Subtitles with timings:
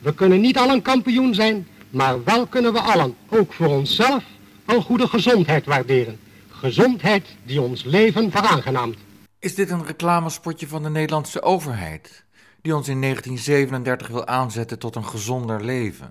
[0.00, 4.24] We kunnen niet allen kampioen zijn, maar wel kunnen we allen, ook voor onszelf,
[4.66, 6.18] een goede gezondheid waarderen.
[6.48, 8.96] Gezondheid die ons leven veraangenaamt.
[9.38, 12.24] Is dit een reclamespotje van de Nederlandse overheid,
[12.62, 16.10] die ons in 1937 wil aanzetten tot een gezonder leven?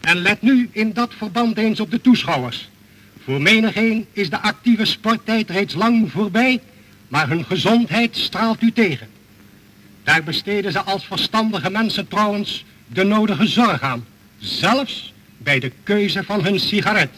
[0.00, 2.70] En let nu in dat verband eens op de toeschouwers.
[3.24, 6.60] Voor menigeen is de actieve sporttijd reeds lang voorbij,
[7.08, 9.08] maar hun gezondheid straalt u tegen.
[10.04, 14.06] Daar besteden ze als verstandige mensen trouwens de nodige zorg aan,
[14.38, 17.10] zelfs bij de keuze van hun sigaret.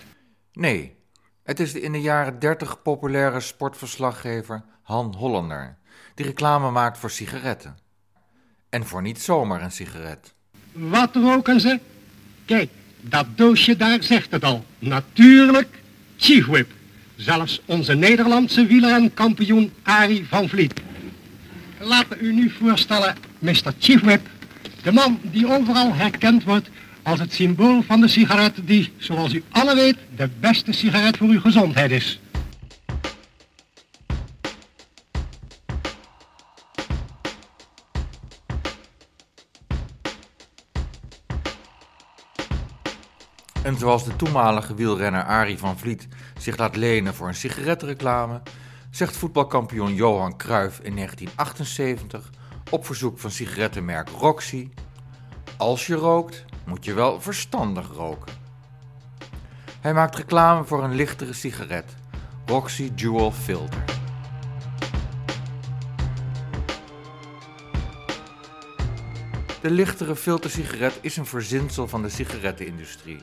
[0.52, 0.96] Nee,
[1.42, 5.77] het is de in de jaren 30 populaire sportverslaggever Han Hollander,
[6.14, 7.78] die reclame maakt voor sigaretten.
[8.68, 10.34] En voor niet zomaar een sigaret.
[10.72, 11.80] Wat roken ze?
[12.44, 14.64] Kijk, dat doosje daar zegt het al.
[14.78, 15.82] Natuurlijk
[16.16, 16.70] Chief Whip.
[17.16, 20.80] Zelfs onze Nederlandse wielerenkampioen Arie van Vliet.
[21.80, 23.74] Laat u nu voorstellen, Mr.
[23.78, 24.27] Chief Whip.
[24.82, 26.70] De man die overal herkend wordt
[27.02, 31.28] als het symbool van de sigaret die, zoals u alle weet, de beste sigaret voor
[31.28, 32.20] uw gezondheid is.
[43.62, 46.08] En zoals de toenmalige wielrenner Arie van Vliet
[46.39, 48.41] zich laat lenen voor een sigarettenreclame,
[48.91, 52.30] zegt voetbalkampioen Johan Cruijff in 1978
[52.70, 54.69] op verzoek van sigarettenmerk Roxy:
[55.56, 58.33] Als je rookt, moet je wel verstandig roken.
[59.80, 61.94] Hij maakt reclame voor een lichtere sigaret,
[62.46, 63.84] Roxy Jewel Filter.
[69.61, 73.20] De lichtere filtersigaret is een verzinsel van de sigarettenindustrie.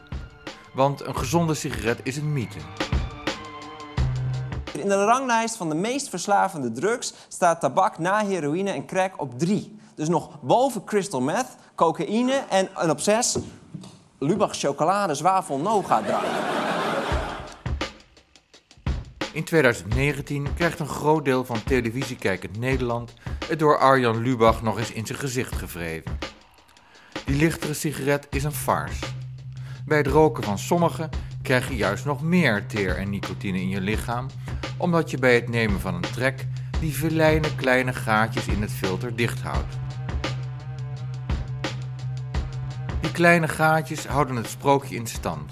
[0.73, 2.59] Want een gezonde sigaret is een mythe.
[4.85, 9.39] In de ranglijst van de meest verslavende drugs staat tabak na heroïne en crack op
[9.39, 9.77] 3.
[9.95, 13.37] Dus nog boven crystal meth, cocaïne en, op 6
[14.19, 16.23] Lubach chocolade zwavel noga drank.
[19.33, 23.13] In 2019 krijgt een groot deel van televisiekijkend Nederland
[23.47, 26.17] het door Arjan Lubach nog eens in zijn gezicht gevreven.
[27.25, 29.05] Die lichtere sigaret is een farce.
[29.85, 31.09] Bij het roken van sommige
[31.45, 34.27] krijg je juist nog meer teer en nicotine in je lichaam,
[34.77, 36.45] omdat je bij het nemen van een trek
[36.79, 39.77] die verlijne kleine gaatjes in het filter dicht houdt.
[43.01, 45.51] Die kleine gaatjes houden het sprookje in stand,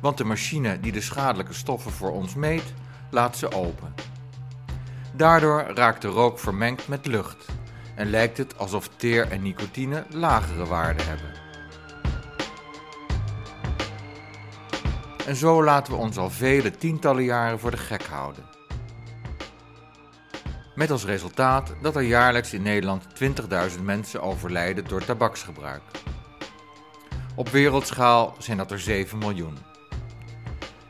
[0.00, 2.74] want de machine die de schadelijke stoffen voor ons meet,
[3.10, 3.94] laat ze open.
[5.12, 7.46] Daardoor raakt de rook vermengd met lucht
[7.94, 11.47] en lijkt het alsof teer en nicotine lagere waarden hebben.
[15.28, 18.44] En zo laten we ons al vele tientallen jaren voor de gek houden.
[20.74, 23.04] Met als resultaat dat er jaarlijks in Nederland
[23.76, 25.82] 20.000 mensen overlijden door tabaksgebruik.
[27.34, 29.58] Op wereldschaal zijn dat er 7 miljoen.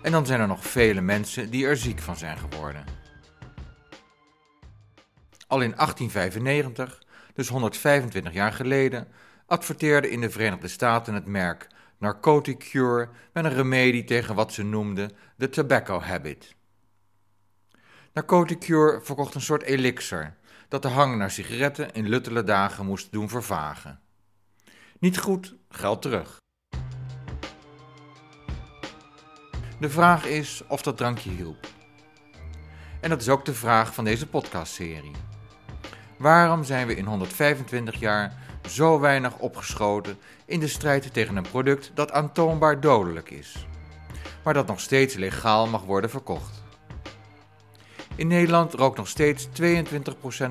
[0.02, 2.84] En dan zijn er nog vele mensen die er ziek van zijn geworden.
[5.46, 7.02] Al in 1895,
[7.34, 9.08] dus 125 jaar geleden,
[9.46, 14.62] adverteerde in de Verenigde Staten het merk Narcotic Cure met een remedie tegen wat ze
[14.62, 16.54] noemden de tobacco habit.
[18.12, 20.36] Narcotic Cure verkocht een soort elixir
[20.68, 24.00] dat de hang naar sigaretten in luttele dagen moest doen vervagen.
[24.98, 26.36] Niet goed, geld terug.
[29.80, 31.66] De vraag is of dat drankje hielp.
[33.00, 35.14] En dat is ook de vraag van deze podcastserie.
[36.18, 41.90] Waarom zijn we in 125 jaar zo weinig opgeschoten in de strijd tegen een product
[41.94, 43.66] dat aantoonbaar dodelijk is,
[44.44, 46.62] maar dat nog steeds legaal mag worden verkocht?
[48.14, 49.50] In Nederland rookt nog steeds 22%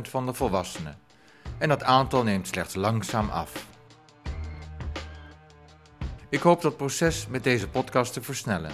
[0.01, 1.00] van de volwassenen
[1.57, 3.66] en dat aantal neemt slechts langzaam af.
[6.29, 8.72] Ik hoop dat proces met deze podcast te versnellen,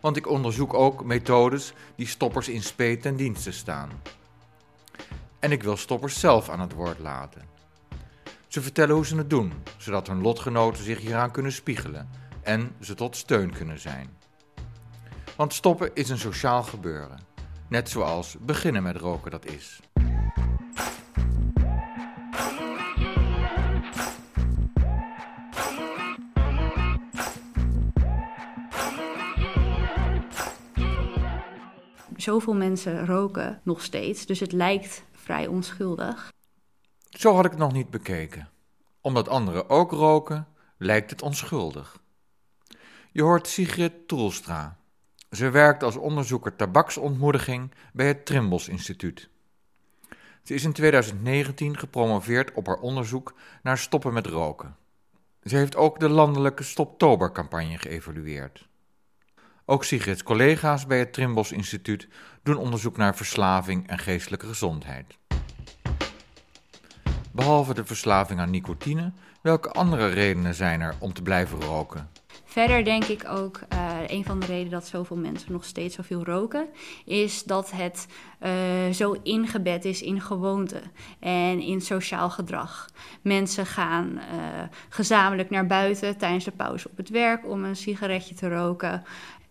[0.00, 3.90] want ik onderzoek ook methodes die stoppers in spe ten dienste staan.
[5.38, 7.55] En ik wil stoppers zelf aan het woord laten.
[8.56, 12.08] Ze vertellen hoe ze het doen, zodat hun lotgenoten zich hieraan kunnen spiegelen
[12.42, 14.08] en ze tot steun kunnen zijn.
[15.36, 17.18] Want stoppen is een sociaal gebeuren,
[17.68, 19.80] net zoals beginnen met roken dat is.
[32.16, 36.32] Zoveel mensen roken nog steeds, dus het lijkt vrij onschuldig.
[37.10, 38.54] Zo had ik het nog niet bekeken.
[39.06, 41.98] Omdat anderen ook roken, lijkt het onschuldig.
[43.12, 44.78] Je hoort Sigrid Troelstra.
[45.30, 49.28] Ze werkt als onderzoeker tabaksontmoediging bij het Trimbos Instituut.
[50.42, 54.76] Ze is in 2019 gepromoveerd op haar onderzoek naar stoppen met roken.
[55.42, 58.68] Ze heeft ook de landelijke Stoptober-campagne geëvalueerd.
[59.64, 62.08] Ook Sigrid's collega's bij het Trimbos Instituut
[62.42, 65.18] doen onderzoek naar verslaving en geestelijke gezondheid.
[67.36, 72.08] Behalve de verslaving aan nicotine, welke andere redenen zijn er om te blijven roken?
[72.44, 76.24] Verder denk ik ook, uh, een van de redenen dat zoveel mensen nog steeds zoveel
[76.24, 76.66] roken,
[77.04, 78.06] is dat het
[78.42, 78.50] uh,
[78.92, 80.80] zo ingebed is in gewoonte
[81.20, 82.88] en in sociaal gedrag.
[83.22, 84.22] Mensen gaan uh,
[84.88, 89.04] gezamenlijk naar buiten tijdens de pauze op het werk om een sigaretje te roken.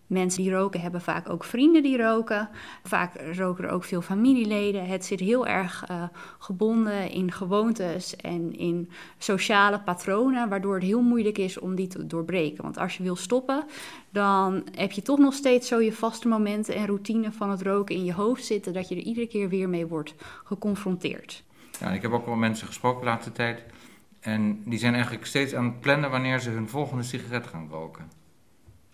[0.08, 2.50] Mensen die roken hebben vaak ook vrienden die roken.
[2.84, 4.86] Vaak roken er ook veel familieleden.
[4.86, 6.04] Het zit heel erg uh,
[6.40, 12.08] gebonden in gewoontes en in sociale patronen, waardoor het heel moeilijk is om die te
[12.08, 12.64] doorbreken.
[12.64, 13.64] Want als je wil stoppen,
[14.10, 17.96] dan heb je toch nog steeds zo je vaste momenten en routine van het roken
[17.96, 21.44] in je hoofd zitten, dat je er iedere keer weer mee wordt geconfronteerd.
[21.80, 23.64] Ja, ik heb ook wel mensen gesproken de laatste tijd.
[24.20, 28.15] En die zijn eigenlijk steeds aan het plannen wanneer ze hun volgende sigaret gaan roken.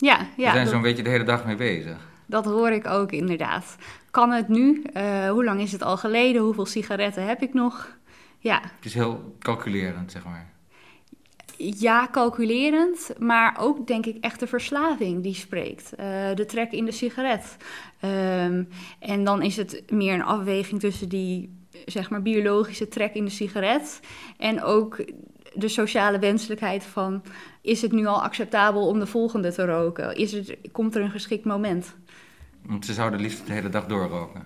[0.02, 0.46] Ja, ja.
[0.46, 1.98] We zijn zo'n beetje de hele dag mee bezig.
[2.26, 3.76] Dat hoor ik ook inderdaad.
[4.12, 4.84] Kan het nu?
[4.94, 6.42] Uh, hoe lang is het al geleden?
[6.42, 7.98] Hoeveel sigaretten heb ik nog?
[8.40, 8.62] Ja.
[8.76, 10.50] Het is heel calculerend, zeg maar.
[11.58, 15.92] Ja, calculerend, maar ook denk ik echt de verslaving die spreekt.
[16.00, 16.06] Uh,
[16.36, 17.58] de trek in de sigaret.
[18.02, 18.68] Um,
[19.00, 23.32] en dan is het meer een afweging tussen die zeg maar biologische trek in de
[23.32, 24.00] sigaret
[24.38, 25.04] en ook
[25.54, 27.24] de sociale wenselijkheid van
[27.62, 30.16] is het nu al acceptabel om de volgende te roken?
[30.16, 31.96] Is het, komt er een geschikt moment?
[32.62, 34.46] Want ze zouden liefst de hele dag doorroken.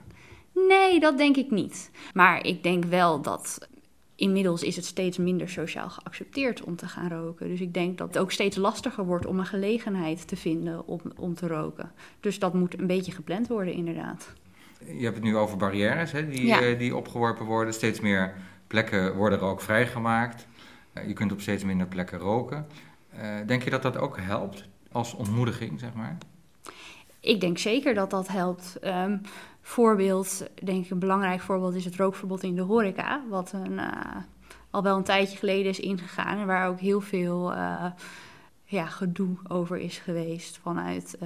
[0.67, 1.91] Nee, dat denk ik niet.
[2.13, 3.67] Maar ik denk wel dat
[4.15, 7.47] inmiddels is het steeds minder sociaal geaccepteerd om te gaan roken.
[7.47, 11.01] Dus ik denk dat het ook steeds lastiger wordt om een gelegenheid te vinden om,
[11.15, 11.91] om te roken.
[12.19, 14.33] Dus dat moet een beetje gepland worden, inderdaad.
[14.85, 16.61] Je hebt het nu over barrières hè, die, ja.
[16.61, 17.73] uh, die opgeworpen worden.
[17.73, 18.33] Steeds meer
[18.67, 20.47] plekken worden ook vrijgemaakt.
[20.93, 22.67] Uh, je kunt op steeds minder plekken roken.
[23.17, 26.17] Uh, denk je dat dat ook helpt als ontmoediging, zeg maar?
[27.19, 28.77] Ik denk zeker dat dat helpt.
[28.83, 29.21] Um,
[29.61, 34.15] voorbeeld, denk ik een belangrijk voorbeeld is het rookverbod in de horeca, wat een, uh,
[34.69, 37.85] al wel een tijdje geleden is ingegaan en waar ook heel veel uh,
[38.65, 41.17] ja, gedoe over is geweest vanuit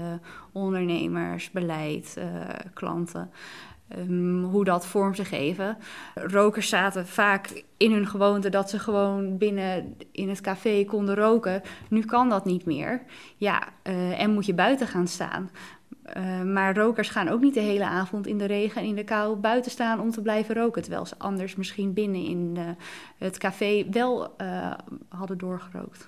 [0.52, 2.18] ondernemers, beleid,
[2.74, 3.32] klanten.
[3.98, 5.78] Um, hoe dat vorm te geven.
[6.16, 11.62] Rokers zaten vaak in hun gewoonte dat ze gewoon binnen in het café konden roken.
[11.88, 13.04] Nu kan dat niet meer.
[13.38, 15.50] Ja, uh, en moet je buiten gaan staan.
[16.18, 19.04] Uh, maar rokers gaan ook niet de hele avond in de regen en in de
[19.04, 20.82] kou buiten staan om te blijven roken.
[20.82, 22.64] Terwijl ze anders misschien binnen in uh,
[23.18, 24.36] het café wel
[25.10, 26.08] hadden doorgerookt.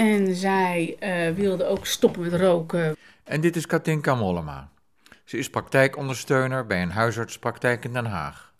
[0.00, 2.96] En zij uh, wilde ook stoppen met roken.
[3.24, 4.70] En dit is Katinka Mollema.
[5.24, 8.54] Ze is praktijkondersteuner bij een huisartspraktijk in Den Haag.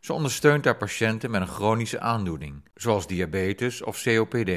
[0.00, 4.50] Ze ondersteunt daar patiënten met een chronische aandoening, zoals diabetes of COPD.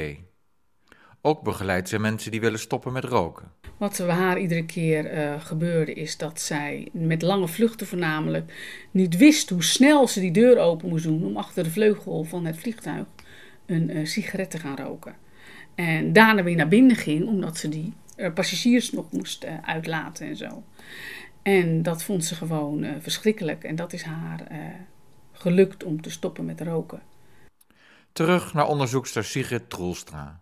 [1.20, 3.52] Ook begeleidt ze mensen die willen stoppen met roken.
[3.76, 8.52] Wat er haar iedere keer uh, gebeurde is dat zij met lange vluchten voornamelijk
[8.90, 12.44] niet wist hoe snel ze die deur open moest doen om achter de vleugel van
[12.44, 13.06] het vliegtuig
[13.66, 15.25] een uh, sigaret te gaan roken.
[15.76, 20.26] En daarna weer naar binnen ging, omdat ze die uh, passagiers nog moest uh, uitlaten
[20.26, 20.62] en zo.
[21.42, 23.64] En dat vond ze gewoon uh, verschrikkelijk.
[23.64, 24.46] En dat is haar
[25.32, 27.02] gelukt om te stoppen met roken.
[28.12, 30.40] Terug naar onderzoekster Sigrid Troelstra.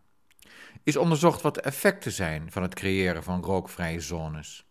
[0.82, 4.63] Is onderzocht wat de effecten zijn van het creëren van rookvrije zones.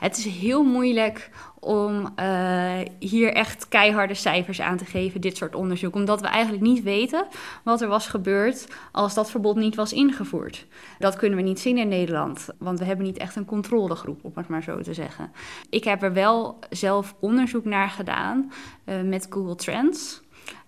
[0.00, 5.54] Het is heel moeilijk om uh, hier echt keiharde cijfers aan te geven, dit soort
[5.54, 5.94] onderzoek.
[5.94, 7.26] Omdat we eigenlijk niet weten
[7.64, 10.66] wat er was gebeurd als dat verbod niet was ingevoerd.
[10.98, 14.32] Dat kunnen we niet zien in Nederland, want we hebben niet echt een controlegroep, om
[14.34, 15.32] het maar zo te zeggen.
[15.70, 18.52] Ik heb er wel zelf onderzoek naar gedaan
[18.84, 20.20] uh, met Google Trends.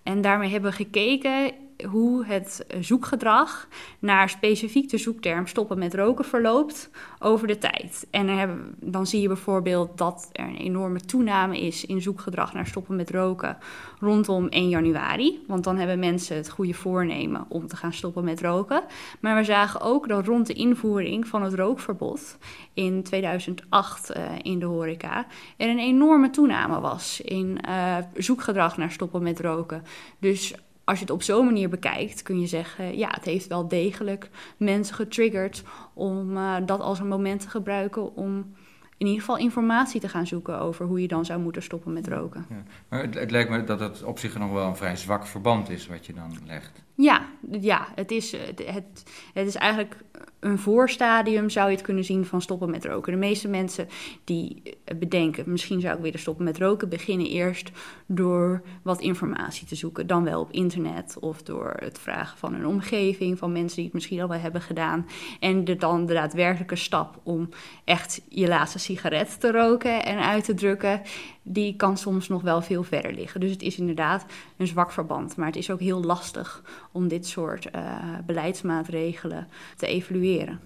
[0.03, 1.51] En daarmee hebben we gekeken
[1.89, 3.67] hoe het zoekgedrag
[3.99, 6.89] naar specifiek de zoekterm stoppen met roken verloopt
[7.19, 8.07] over de tijd.
[8.11, 12.53] En dan, hebben, dan zie je bijvoorbeeld dat er een enorme toename is in zoekgedrag
[12.53, 13.57] naar stoppen met roken
[13.99, 15.43] rondom 1 januari.
[15.47, 18.83] Want dan hebben mensen het goede voornemen om te gaan stoppen met roken.
[19.19, 22.37] Maar we zagen ook dat rond de invoering van het rookverbod
[22.73, 25.25] in 2008 uh, in de horeca
[25.57, 29.83] er een enorme toename was in uh, zoekgedrag naar stoppen met roken.
[30.19, 33.67] Dus als je het op zo'n manier bekijkt, kun je zeggen: ja, het heeft wel
[33.67, 35.63] degelijk mensen getriggerd
[35.93, 38.53] om uh, dat als een moment te gebruiken om
[38.97, 42.07] in ieder geval informatie te gaan zoeken over hoe je dan zou moeten stoppen met
[42.07, 42.45] roken.
[42.49, 42.63] Ja.
[42.89, 45.69] Maar het, het, lijkt me dat het op zich nog wel een vrij zwak verband
[45.69, 46.83] is wat je dan legt.
[46.95, 49.95] Ja, ja het, is, het, het, het is eigenlijk
[50.43, 53.11] een voorstadium zou je het kunnen zien van stoppen met roken.
[53.11, 53.87] De meeste mensen
[54.23, 54.61] die
[54.99, 57.71] bedenken, misschien zou ik willen stoppen met roken, beginnen eerst
[58.05, 60.07] door wat informatie te zoeken.
[60.07, 63.93] Dan wel op internet of door het vragen van een omgeving, van mensen die het
[63.93, 65.05] misschien al wel hebben gedaan.
[65.39, 67.49] En de, dan de daadwerkelijke stap om
[67.83, 71.01] echt je laatste sigaret te roken en uit te drukken,
[71.43, 73.39] die kan soms nog wel veel verder liggen.
[73.39, 74.25] Dus het is inderdaad
[74.57, 75.35] een zwak verband.
[75.35, 79.47] Maar het is ook heel lastig om dit soort uh, beleidsmaatregelen
[79.77, 80.59] te evalueren.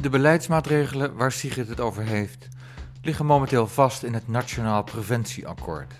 [0.00, 2.48] De beleidsmaatregelen waar Sigrid het over heeft,
[3.02, 5.94] liggen momenteel vast in het Nationaal Preventieakkoord.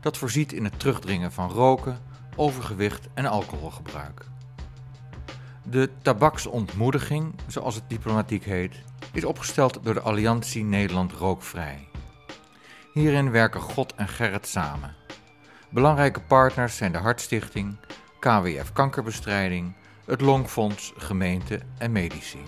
[0.00, 1.98] Dat voorziet in het terugdringen van roken,
[2.36, 4.26] overgewicht en alcoholgebruik.
[5.70, 8.74] De tabaksontmoediging, zoals het diplomatiek heet,
[9.12, 11.88] is opgesteld door de Alliantie Nederland Rookvrij.
[12.92, 14.94] Hierin werken God en Gerrit samen.
[15.70, 17.76] Belangrijke partners zijn de Hartstichting,
[18.20, 22.42] KWF Kankerbestrijding, het Longfonds, gemeente en medici.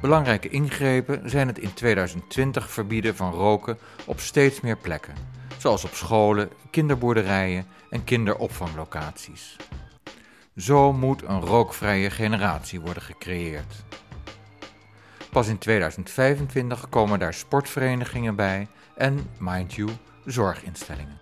[0.00, 5.14] Belangrijke ingrepen zijn het in 2020 verbieden van roken op steeds meer plekken,
[5.62, 9.56] zoals op scholen, kinderboerderijen en kinderopvanglocaties.
[10.56, 13.84] Zo moet een rookvrije generatie worden gecreëerd.
[15.30, 19.90] Pas in 2025 komen daar sportverenigingen bij en, mind you,
[20.24, 21.20] zorginstellingen.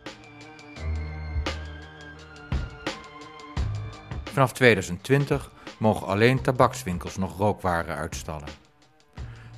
[4.24, 8.48] Vanaf 2020 mogen alleen tabakswinkels nog rookwaren uitstallen.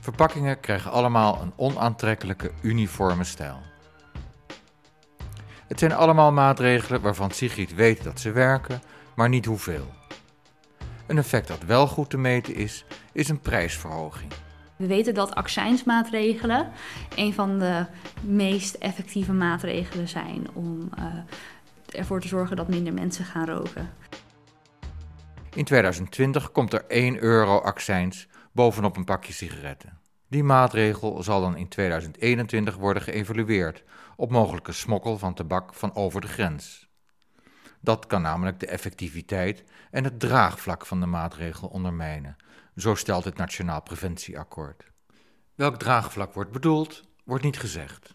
[0.00, 3.71] Verpakkingen krijgen allemaal een onaantrekkelijke uniforme stijl.
[5.72, 8.82] Het zijn allemaal maatregelen waarvan Sigrid weet dat ze werken,
[9.14, 9.86] maar niet hoeveel.
[11.06, 14.32] Een effect dat wel goed te meten is, is een prijsverhoging.
[14.76, 16.68] We weten dat accijnsmaatregelen
[17.16, 17.86] een van de
[18.20, 21.04] meest effectieve maatregelen zijn om uh,
[21.98, 23.90] ervoor te zorgen dat minder mensen gaan roken.
[25.54, 29.98] In 2020 komt er 1 euro accijns bovenop een pakje sigaretten.
[30.28, 33.84] Die maatregel zal dan in 2021 worden geëvalueerd
[34.22, 36.88] op mogelijke smokkel van tabak van over de grens.
[37.80, 42.36] Dat kan namelijk de effectiviteit en het draagvlak van de maatregel ondermijnen,
[42.76, 44.90] zo stelt het Nationaal Preventieakkoord.
[45.54, 48.14] Welk draagvlak wordt bedoeld, wordt niet gezegd.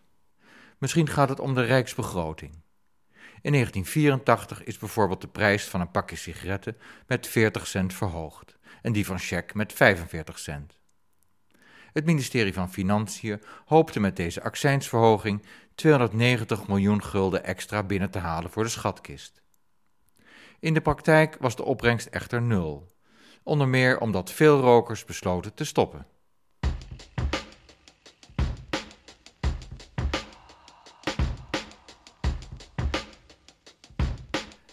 [0.77, 2.51] Misschien gaat het om de rijksbegroting.
[3.41, 8.93] In 1984 is bijvoorbeeld de prijs van een pakje sigaretten met 40 cent verhoogd en
[8.93, 10.79] die van check met 45 cent.
[11.93, 15.45] Het ministerie van Financiën hoopte met deze accijnsverhoging
[15.77, 19.41] 290 miljoen gulden extra binnen te halen voor de schatkist.
[20.59, 22.87] In de praktijk was de opbrengst echter nul,
[23.43, 26.05] onder meer omdat veel rokers besloten te stoppen.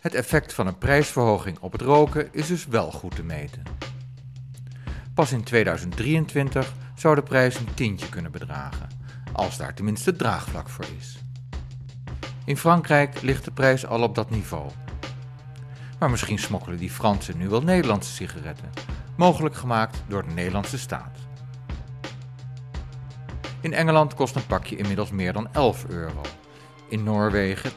[0.01, 3.63] Het effect van een prijsverhoging op het roken is dus wel goed te meten.
[5.15, 8.89] Pas in 2023 zou de prijs een tientje kunnen bedragen,
[9.35, 11.19] als daar tenminste draagvlak voor is.
[12.45, 14.71] In Frankrijk ligt de prijs al op dat niveau.
[15.99, 18.71] Maar misschien smokkelen die Fransen nu wel Nederlandse sigaretten,
[19.17, 21.19] mogelijk gemaakt door de Nederlandse staat.
[23.61, 26.21] In Engeland kost een pakje inmiddels meer dan 11 euro,
[26.89, 27.77] in Noorwegen 12,50.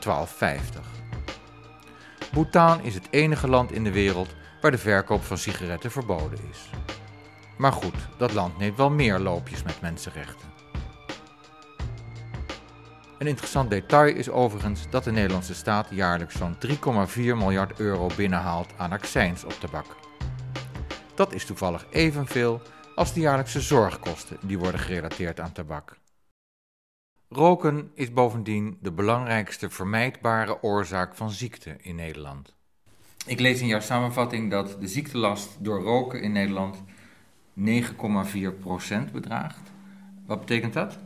[2.32, 6.70] Bhutan is het enige land in de wereld waar de verkoop van sigaretten verboden is.
[7.58, 10.47] Maar goed, dat land neemt wel meer loopjes met mensenrechten.
[13.18, 16.56] Een interessant detail is overigens dat de Nederlandse staat jaarlijks zo'n
[17.08, 19.86] 3,4 miljard euro binnenhaalt aan accijns op tabak.
[21.16, 22.62] Dat is toevallig evenveel
[22.96, 25.98] als de jaarlijkse zorgkosten die worden gerelateerd aan tabak.
[27.30, 32.56] Roken is bovendien de belangrijkste vermijdbare oorzaak van ziekte in Nederland.
[33.26, 36.84] Ik lees in jouw samenvatting dat de ziektelast door roken in Nederland
[37.60, 39.72] 9,4% bedraagt.
[40.26, 40.98] Wat betekent dat?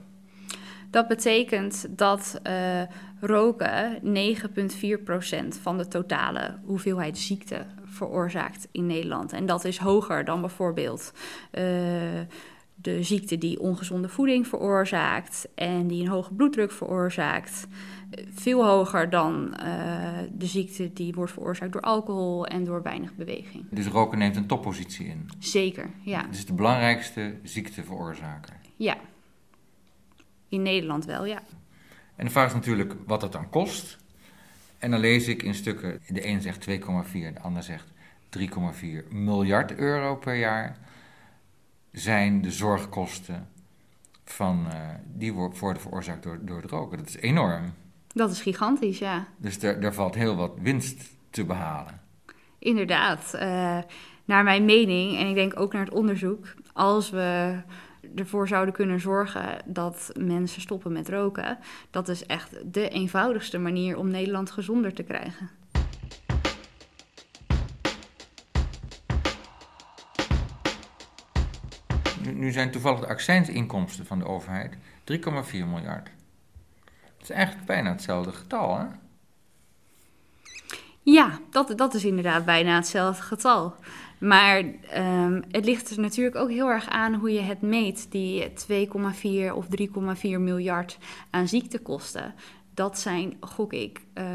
[0.91, 2.81] Dat betekent dat uh,
[3.19, 9.33] roken 9,4% van de totale hoeveelheid ziekte veroorzaakt in Nederland.
[9.33, 11.11] En dat is hoger dan bijvoorbeeld
[11.51, 11.61] uh,
[12.81, 17.67] de ziekte die ongezonde voeding veroorzaakt en die een hoge bloeddruk veroorzaakt.
[18.33, 19.67] veel hoger dan eh,
[20.31, 23.65] de ziekte die wordt veroorzaakt door alcohol en door weinig beweging.
[23.69, 25.29] Dus roken neemt een toppositie in.
[25.39, 26.25] Zeker, ja.
[26.25, 28.55] Het is de belangrijkste ziekteveroorzaker.
[28.75, 28.97] Ja.
[30.51, 31.41] In Nederland wel, ja.
[32.15, 33.97] En de vraag is natuurlijk wat het dan kost.
[34.77, 36.73] En dan lees ik in stukken, de een zegt 2,4,
[37.33, 37.87] de ander zegt
[38.29, 40.77] 3,4 miljard euro per jaar.
[41.91, 43.49] Zijn de zorgkosten
[44.25, 46.97] van, eh, die wo- worden veroorzaakt door, door het roken.
[46.97, 47.73] Dat is enorm.
[48.13, 49.27] Dat is gigantisch, ja.
[49.37, 52.01] Dus daar, daar valt heel wat winst te behalen.
[52.59, 53.33] Inderdaad.
[53.33, 53.77] eh,
[54.25, 57.55] naar mijn mening, en ik denk ook naar het onderzoek, als we
[58.15, 61.57] ervoor zouden kunnen zorgen dat mensen stoppen met roken,
[61.89, 65.49] dat is echt de eenvoudigste manier om Nederland gezonder te krijgen.
[72.23, 74.77] Nu, nu zijn toevallig de accijnsinkomsten van de overheid
[75.11, 75.17] 3,4
[75.51, 76.09] miljard.
[77.17, 78.85] Dat is eigenlijk bijna hetzelfde getal, hè?
[81.03, 83.75] Ja, dat, dat is inderdaad bijna hetzelfde getal.
[84.21, 88.49] Maar ehm, het ligt er natuurlijk ook heel erg aan hoe je het meet, die
[88.49, 90.97] 2,4 of 3,4 miljard
[91.29, 92.33] aan ziektekosten.
[92.73, 94.25] Dat zijn, gok ik, eh,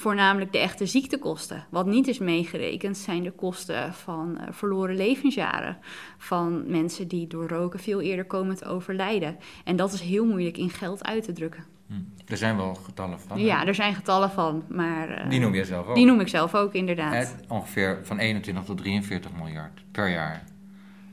[0.00, 1.64] voornamelijk de echte ziektekosten.
[1.70, 5.78] Wat niet is meegerekend zijn de kosten van eh, verloren levensjaren.
[6.18, 9.36] Van mensen die door roken veel eerder komen te overlijden.
[9.64, 11.64] En dat is heel moeilijk in geld uit te drukken.
[11.86, 11.94] Hm.
[12.26, 13.38] Er zijn wel getallen van.
[13.38, 13.44] hè?
[13.44, 15.08] Ja, er zijn getallen van, maar...
[15.10, 15.94] eh, Die noem je zelf ook.
[15.94, 17.12] die noem ik zelf ook, inderdaad.
[17.12, 20.44] Hè, ongeveer van 21 tot 43 miljard per jaar.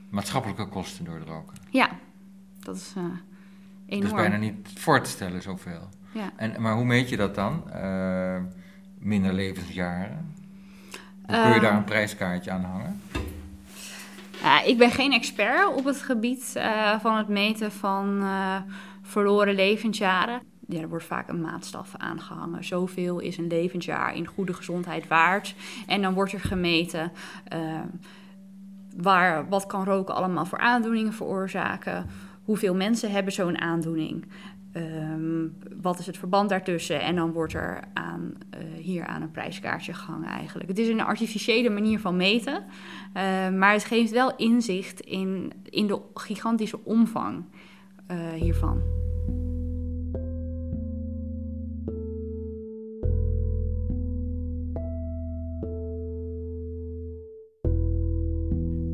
[0.10, 1.58] Maatschappelijke kosten door het roken.
[1.70, 1.90] Ja,
[2.64, 3.12] dat is eh Dat
[3.88, 4.06] enorm.
[4.06, 5.90] is bijna niet voor te stellen, zoveel.
[6.12, 6.32] Ja.
[6.36, 7.64] En, maar hoe meet je dat dan?
[9.00, 10.36] Minder levensjaren?
[11.26, 11.62] Hoe kun je Eh.
[11.62, 13.02] daar een prijskaartje aan hangen?
[14.66, 18.56] Ik ben geen expert op het gebied eh, van het meten van eh,
[19.02, 20.42] verloren levensjaren.
[20.68, 22.64] Ja, er wordt vaak een maatstaf aangehangen.
[22.64, 25.56] Zoveel is een levensjaar in goede gezondheid waard.
[25.88, 27.12] En dan wordt er gemeten
[27.48, 27.60] eh,
[28.96, 32.06] waar, wat kan roken allemaal voor aandoeningen veroorzaken.
[32.44, 34.26] Hoeveel mensen hebben zo'n aandoening.
[34.78, 35.48] Ehm,
[35.82, 37.02] wat is het verband daartussen?
[37.02, 40.70] En dan wordt er aan, eh, hier aan een prijskaartje gehangen eigenlijk.
[40.70, 42.64] Het is een artificiële manier van meten.
[43.14, 47.44] eh, maar het geeft wel inzicht in, in de gigantische omvang
[48.08, 48.82] eh, hiervan.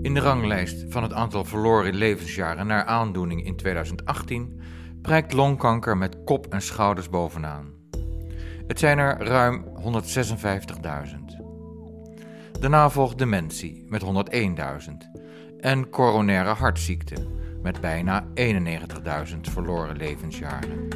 [0.02, 4.60] In de ranglijst van het aantal verloren levensjaren naar aandoening in 2018
[5.04, 7.72] prijkt longkanker met kop en schouders bovenaan.
[8.68, 11.42] Het zijn er ruim 156.000.
[12.60, 14.08] Daarna volgt dementie met 101.000
[15.60, 17.16] en coronaire hartziekte
[17.62, 20.88] met bijna 91.000 verloren levensjaren.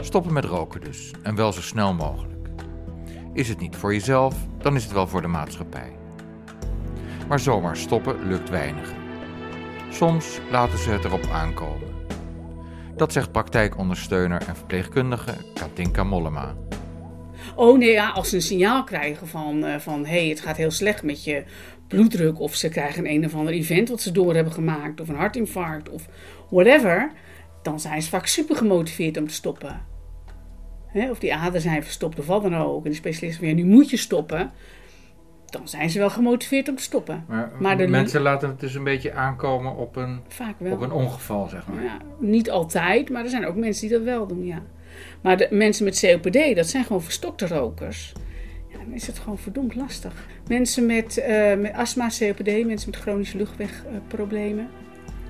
[0.00, 2.48] Stoppen met roken dus, en wel zo snel mogelijk.
[3.32, 5.96] Is het niet voor jezelf, dan is het wel voor de maatschappij.
[7.28, 9.03] Maar zomaar stoppen lukt weinigen.
[9.94, 11.88] Soms laten ze het erop aankomen.
[12.96, 16.54] Dat zegt praktijkondersteuner en verpleegkundige Katinka Mollema.
[17.56, 20.56] Oh nee, ja, als ze een signaal krijgen van, eh, van hé, hey, het gaat
[20.56, 21.44] heel slecht met je
[21.88, 25.16] bloeddruk, of ze krijgen een of ander event wat ze door hebben gemaakt, of een
[25.16, 26.08] hartinfarct, of
[26.50, 27.12] whatever,
[27.62, 29.80] dan zijn ze vaak super gemotiveerd om te stoppen.
[31.10, 32.84] Of die aderen zijn verstopt of wat dan ook.
[32.84, 34.52] En de specialist van ja, nu moet je stoppen.
[35.58, 37.24] Dan zijn ze wel gemotiveerd om te stoppen.
[37.28, 40.72] Maar, Maar de- mensen laten het dus een beetje aankomen op een, Vaak wel.
[40.72, 41.82] op een ongeval, zeg maar.
[41.84, 44.62] Ja, niet altijd, maar er zijn ook mensen die dat wel doen, ja.
[45.20, 48.12] Maar de mensen met COPD, dat zijn gewoon verstokte rokers.
[48.72, 50.12] Ja, dan is het gewoon verdomd lastig.
[50.48, 54.68] Mensen met, eh, met astma, COPD, mensen met chronische luchtwegproblemen.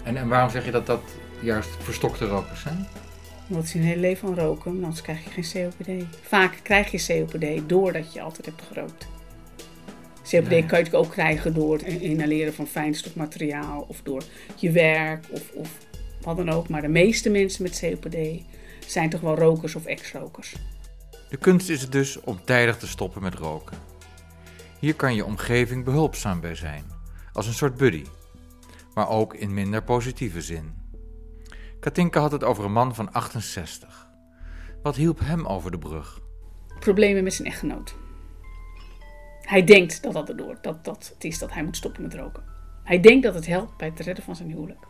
[0.04, 1.02] En, en waarom zeg je dat dat
[1.40, 2.86] juist verstokte rokers zijn?
[3.46, 6.04] Want ze een hele leven van roken, anders krijg je geen COPD.
[6.22, 9.06] Vaak krijg je COPD doordat je altijd hebt gerookt.
[10.30, 14.22] COPD Ja, kan je ook krijgen door het inhaleren van fijnstofmateriaal of door
[14.56, 15.78] je werk of, of
[16.20, 16.68] wat dan ook.
[16.68, 18.42] Maar de meeste mensen met COPD
[18.86, 20.54] zijn toch wel rokers of ex-rokers.
[21.28, 23.78] De kunst is het dus om tijdig te stoppen met roken.
[24.80, 26.84] Hier kan je omgeving behulpzaam bij zijn,
[27.32, 28.04] als een soort buddy,
[28.94, 30.74] maar ook in minder positieve zin.
[31.80, 34.08] Katinka had het over een man van 68.
[34.82, 36.20] Wat hielp hem over de brug?
[36.78, 37.94] Problemen met zijn echtgenoot.
[39.44, 42.42] Hij denkt dat dat erdoor, dat, dat het is dat hij moet stoppen met roken.
[42.84, 44.86] Hij denkt dat het helpt bij het redden van zijn huwelijk.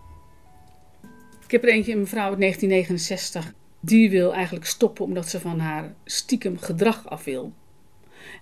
[1.45, 3.55] Ik heb er eentje, een mevrouw uit 1969.
[3.81, 7.53] Die wil eigenlijk stoppen omdat ze van haar stiekem gedrag af wil.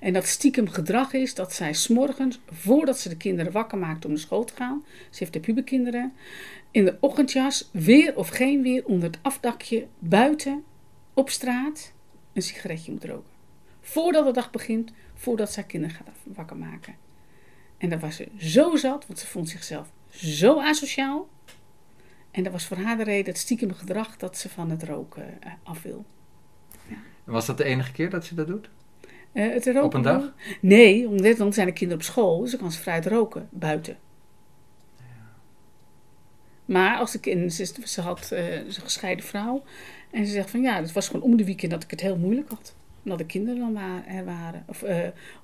[0.00, 4.10] En dat stiekem gedrag is dat zij s'morgens, voordat ze de kinderen wakker maakt om
[4.10, 6.12] naar school te gaan, ze heeft de puberkinderen,
[6.70, 10.64] in de ochtendjas, weer of geen weer, onder het afdakje, buiten,
[11.14, 11.92] op straat,
[12.32, 13.30] een sigaretje moet roken.
[13.80, 16.94] Voordat de dag begint, voordat zij kinderen gaat wakker maken.
[17.78, 21.28] En daar was ze zo zat, want ze vond zichzelf zo asociaal.
[22.30, 25.42] En dat was voor haar de reden, het stiekem gedrag, dat ze van het roken
[25.42, 26.04] eh, af wil.
[27.24, 28.70] Was dat de enige keer dat ze dat doet?
[29.32, 30.32] Eh, het roken Op een dag?
[30.60, 33.98] Nee, omdat dan zijn de kinderen op school, dus dan kan ze vrij roken buiten.
[36.64, 39.62] Maar als kinderen, ze, ze had uh, een gescheiden vrouw
[40.10, 42.16] en ze zegt van ja, het was gewoon om de weekend dat ik het heel
[42.16, 42.74] moeilijk had.
[43.02, 44.64] Omdat de kinderen dan er waren.
[44.66, 44.96] Of, uh,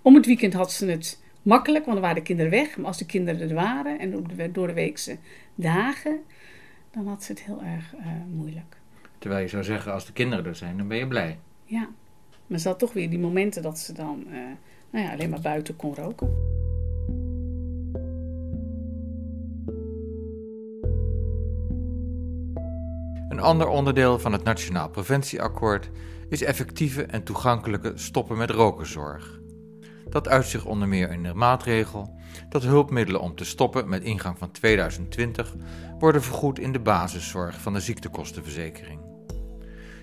[0.03, 2.77] om het weekend had ze het makkelijk, want dan waren de kinderen weg.
[2.77, 5.17] Maar als de kinderen er waren en door de, door de weekse
[5.55, 6.21] dagen,
[6.91, 8.77] dan had ze het heel erg uh, moeilijk.
[9.19, 11.39] Terwijl je zou zeggen, als de kinderen er zijn, dan ben je blij.
[11.65, 11.89] Ja,
[12.47, 14.27] maar ze had toch weer die momenten dat ze dan
[14.91, 16.29] nou ja, alleen maar buiten kon roken.
[23.39, 25.91] Een ander onderdeel van het Nationaal Preventieakkoord
[26.29, 29.41] is effectieve en toegankelijke stoppen met rokenzorg.
[30.09, 34.39] Dat uit zich onder meer in de maatregel dat hulpmiddelen om te stoppen met ingang
[34.39, 35.55] van 2020
[35.99, 39.01] worden vergoed in de basiszorg van de ziektekostenverzekering.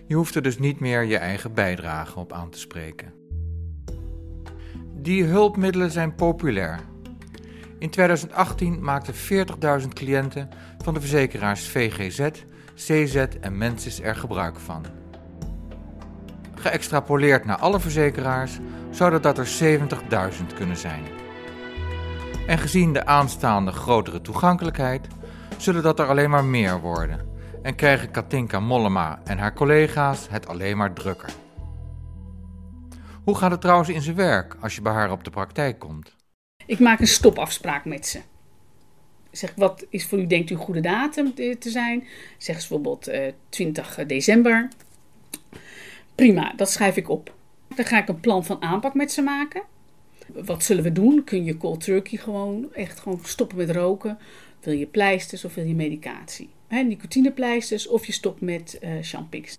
[0.08, 3.14] Je hoeft er dus niet meer je eigen bijdrage op aan te spreken.
[4.94, 6.80] Die hulpmiddelen zijn populair.
[7.80, 9.14] In 2018 maakten
[9.82, 10.50] 40.000 cliënten
[10.84, 12.30] van de verzekeraars VGZ,
[12.76, 14.86] CZ en Mensis er gebruik van.
[16.56, 18.60] Geëxtrapoleerd naar alle verzekeraars
[18.90, 19.48] zouden dat er
[20.40, 21.04] 70.000 kunnen zijn.
[22.48, 25.08] En gezien de aanstaande grotere toegankelijkheid
[25.58, 30.48] zullen dat er alleen maar meer worden en krijgen Katinka Mollema en haar collega's het
[30.48, 31.30] alleen maar drukker.
[33.24, 36.16] Hoe gaat het trouwens in zijn werk als je bij haar op de praktijk komt?
[36.66, 38.22] Ik maak een stopafspraak met ze.
[39.38, 42.08] Zeg, wat is voor u, denkt u, een goede datum te zijn?
[42.38, 44.70] Zeg ze bijvoorbeeld uh, 20 december.
[46.16, 47.34] Prima, dat schrijf ik op.
[47.76, 49.62] Dan ga ik een plan van aanpak met ze maken.
[50.28, 51.24] Wat zullen we doen?
[51.24, 54.18] Kun je cold turkey gewoon echt gewoon stoppen met roken?
[54.60, 56.50] Wil je pleisters of wil je medicatie?
[56.68, 59.58] He, nicotinepleisters of je stopt met uh, Champix.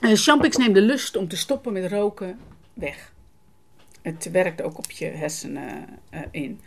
[0.00, 2.38] Uh, Champix neemt de lust om te stoppen met roken
[2.74, 3.12] weg.
[4.02, 5.88] Het werkt ook op je hersenen
[6.30, 6.60] in.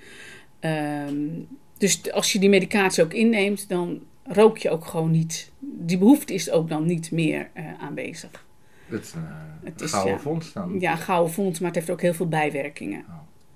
[0.62, 5.52] Um, dus als je die medicatie ook inneemt, dan rook je ook gewoon niet.
[5.60, 8.46] Die behoefte is ook dan niet meer aanwezig.
[8.90, 9.24] Dat is een
[9.64, 10.80] het is, gouden ja, dan?
[10.80, 13.06] Ja, gouden vondst, maar het heeft ook heel veel bijwerkingen.
[13.08, 13.16] Oh.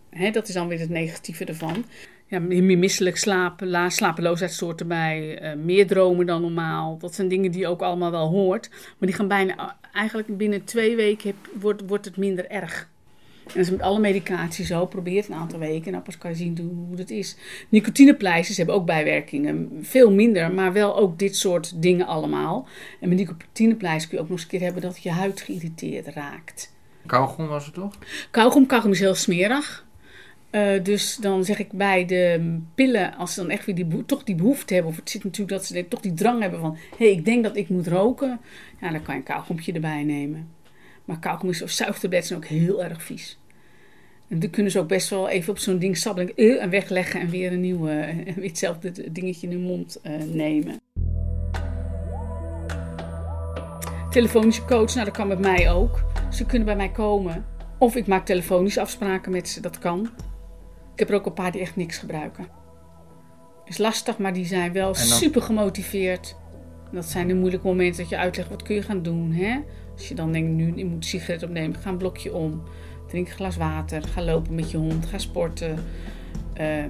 [0.09, 1.85] He, dat is dan weer het negatieve ervan.
[2.25, 6.97] Ja, meer misselijk slapen, slapeloosheidssoorten bij, uh, meer dromen dan normaal.
[6.97, 8.69] Dat zijn dingen die je ook allemaal wel hoort.
[8.69, 12.89] Maar die gaan bijna, eigenlijk binnen twee weken heb, wordt, wordt het minder erg.
[13.49, 14.85] En dat is met alle medicatie zo.
[14.85, 15.91] Probeer het een aantal weken.
[15.91, 16.57] Nou, pas kan je zien
[16.87, 17.35] hoe het is.
[17.69, 19.69] Nicotinepleisters hebben ook bijwerkingen.
[19.81, 22.67] Veel minder, maar wel ook dit soort dingen allemaal.
[22.99, 26.07] En met nicotinepleisters kun je ook nog eens een keer hebben dat je huid geïrriteerd
[26.07, 26.73] raakt.
[27.05, 27.97] Kauwgom was het toch?
[28.31, 29.87] Kauwgom, kauwgom is heel smerig.
[30.51, 34.23] Uh, dus dan zeg ik bij de pillen, als ze dan echt weer die toch
[34.23, 37.05] die behoefte hebben, of het zit natuurlijk dat ze toch die drang hebben van, hé,
[37.05, 38.39] hey, ik denk dat ik moet roken,
[38.81, 40.49] ja, dan kan je een kauwgompje erbij nemen.
[41.09, 43.39] Maar kauwgom is of zuigtabletten zijn ook heel erg vies.
[44.27, 47.29] En dan kunnen ze ook best wel even op zo'n ding sabbelen en wegleggen en
[47.29, 50.81] weer een nieuwe, en weer hetzelfde dingetje in hun mond uh, nemen.
[54.09, 56.03] Telefonische coach, nou dat kan met mij ook.
[56.31, 57.45] Ze kunnen bij mij komen.
[57.77, 60.09] Of ik maak telefonische afspraken met ze, dat kan.
[60.93, 62.47] Ik heb er ook een paar die echt niks gebruiken.
[63.65, 66.35] Is lastig, maar die zijn wel super gemotiveerd.
[66.91, 69.31] Dat zijn de moeilijke momenten dat je uitlegt wat kun je gaan doen.
[69.31, 69.59] Hè?
[69.93, 72.63] Als je dan denkt, nu je moet een sigaret opnemen, ga een blokje om.
[73.07, 75.83] Drink een glas water, ga lopen met je hond, ga sporten.
[76.61, 76.83] Uh,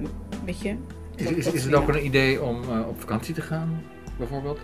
[0.44, 0.74] weet je?
[1.16, 3.82] Is, is, is het ook een idee om uh, op vakantie te gaan,
[4.18, 4.58] bijvoorbeeld?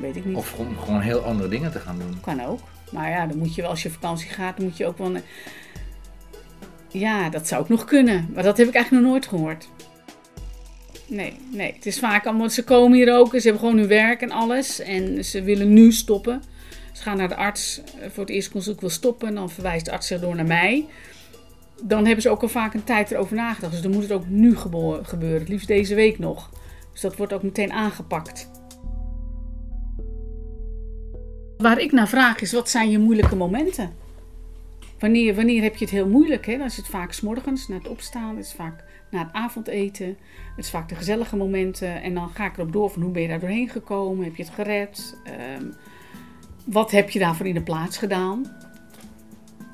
[0.00, 0.36] Weet ik niet.
[0.36, 2.20] Of gewoon, gewoon heel andere dingen te gaan doen?
[2.20, 2.60] Kan ook.
[2.92, 4.98] Maar ja, dan moet je wel, als je op vakantie gaat, dan moet je ook
[4.98, 5.12] wel...
[6.88, 8.28] Ja, dat zou ook nog kunnen.
[8.34, 9.68] Maar dat heb ik eigenlijk nog nooit gehoord.
[11.08, 11.72] Nee, nee.
[11.72, 14.80] Het is vaak allemaal, ze komen hier ook, ze hebben gewoon hun werk en alles.
[14.80, 16.42] En ze willen nu stoppen.
[16.92, 19.28] Ze gaan naar de arts eh, voor het eerste consult wil stoppen.
[19.28, 20.86] En dan verwijst de arts zich door naar mij.
[21.82, 23.72] Dan hebben ze ook al vaak een tijd erover nagedacht.
[23.72, 25.38] Dus dan moet het ook nu gebeuren.
[25.38, 26.50] Het liefst deze week nog.
[26.92, 28.50] Dus dat wordt ook meteen aangepakt.
[31.56, 33.94] Waar ik naar vraag is, wat zijn je moeilijke momenten?
[34.98, 36.46] Wanneer, wanneer heb je het heel moeilijk?
[36.46, 36.56] Hè?
[36.56, 38.38] Dan is het vaak s morgens, na het opstaan.
[38.38, 40.06] Is vaak na het avondeten.
[40.56, 42.02] Het is vaak de gezellige momenten.
[42.02, 44.24] En dan ga ik erop door van hoe ben je daar doorheen gekomen?
[44.24, 45.18] Heb je het gered?
[45.60, 45.74] Um,
[46.64, 48.56] wat heb je daarvoor in de plaats gedaan?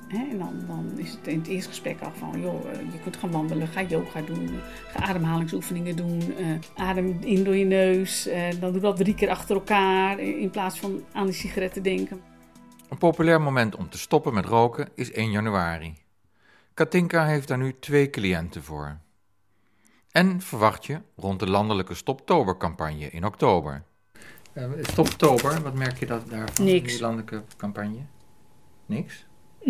[0.08, 3.16] En dan, dan is het in het eerste gesprek al van, joh, eh, je kunt
[3.16, 4.50] gaan wandelen, ga yoga doen,
[4.86, 8.28] ga ademhalingsoefeningen doen, uh, adem in door je neus.
[8.28, 12.20] Uh, dan doe dat drie keer achter elkaar in plaats van aan die sigaretten denken.
[12.88, 15.94] Een populair moment om te stoppen met roken is 1 januari.
[16.74, 18.98] Katinka heeft daar nu twee cliënten voor.
[20.12, 23.84] En verwacht je rond de landelijke Stoptober-campagne in oktober.
[24.54, 26.64] Uh, Stoptober, wat merk je dat daarvan?
[26.64, 26.92] Niks.
[26.92, 28.00] Die landelijke campagne?
[28.86, 29.26] Niks?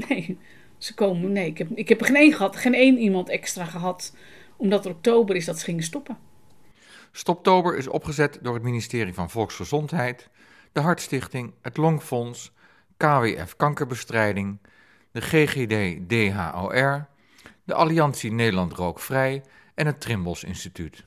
[0.09, 0.39] Nee,
[0.79, 1.33] ze komen.
[1.33, 4.17] Nee, ik heb, ik heb er geen één gehad, geen één iemand extra gehad.
[4.57, 6.19] Omdat het oktober is dat ze gingen stoppen.
[7.13, 10.29] Stoptober is opgezet door het ministerie van Volksgezondheid,
[10.73, 12.53] de Hartstichting, het Longfonds,
[12.97, 14.59] KWF Kankerbestrijding,
[15.11, 17.07] de GGD DHOR,
[17.65, 19.43] de Alliantie Nederland Rookvrij
[19.75, 21.05] en het Trimbos Instituut.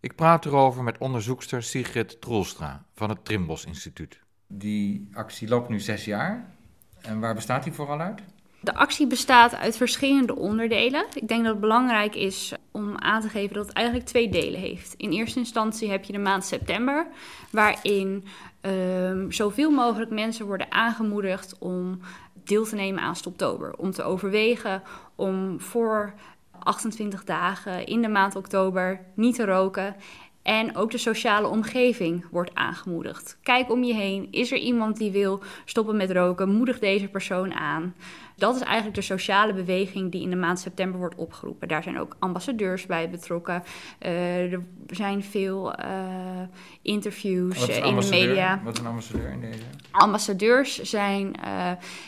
[0.00, 4.20] Ik praat erover met onderzoekster Sigrid Troelstra van het Trimbos Instituut.
[4.46, 6.54] Die actie loopt nu zes jaar.
[7.00, 8.22] En waar bestaat die vooral uit?
[8.60, 11.06] De actie bestaat uit verschillende onderdelen.
[11.14, 14.60] Ik denk dat het belangrijk is om aan te geven dat het eigenlijk twee delen
[14.60, 14.94] heeft.
[14.96, 17.06] In eerste instantie heb je de maand september,
[17.50, 18.24] waarin
[18.60, 22.00] um, zoveel mogelijk mensen worden aangemoedigd om
[22.44, 23.76] deel te nemen aan Stoptober.
[23.76, 24.82] Om te overwegen
[25.14, 26.14] om voor
[26.58, 29.96] 28 dagen in de maand oktober niet te roken.
[30.46, 33.38] En ook de sociale omgeving wordt aangemoedigd.
[33.42, 34.28] Kijk om je heen.
[34.30, 36.48] Is er iemand die wil stoppen met roken?
[36.48, 37.94] Moedig deze persoon aan.
[38.36, 41.68] Dat is eigenlijk de sociale beweging die in de maand september wordt opgeroepen.
[41.68, 43.62] Daar zijn ook ambassadeurs bij betrokken.
[44.02, 45.86] Uh, er zijn veel uh,
[46.82, 48.60] interviews uh, in de media.
[48.64, 49.62] Wat is een ambassadeur in deze?
[49.90, 51.34] Ambassadeurs zijn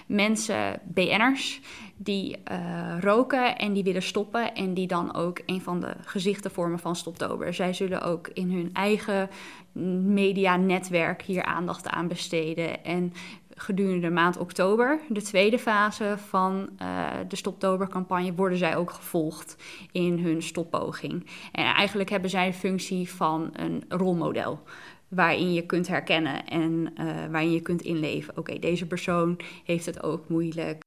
[0.06, 1.60] mensen, BN'ers,
[2.00, 2.36] die
[3.00, 4.54] roken en die willen stoppen.
[4.54, 7.54] En die dan ook een van de gezichten vormen van Stoptober.
[7.54, 9.28] Zij zullen ook in hun eigen
[10.12, 12.84] medianetwerk hier aandacht aan besteden.
[12.84, 13.12] En
[13.54, 19.56] gedurende de maand oktober, de tweede fase van uh, de Stoptober-campagne, worden zij ook gevolgd
[19.92, 21.26] in hun stoppoging.
[21.52, 24.60] En eigenlijk hebben zij de functie van een rolmodel.
[25.08, 28.36] Waarin je kunt herkennen en uh, waarin je kunt inleven.
[28.36, 30.82] Oké, deze persoon heeft het ook moeilijk.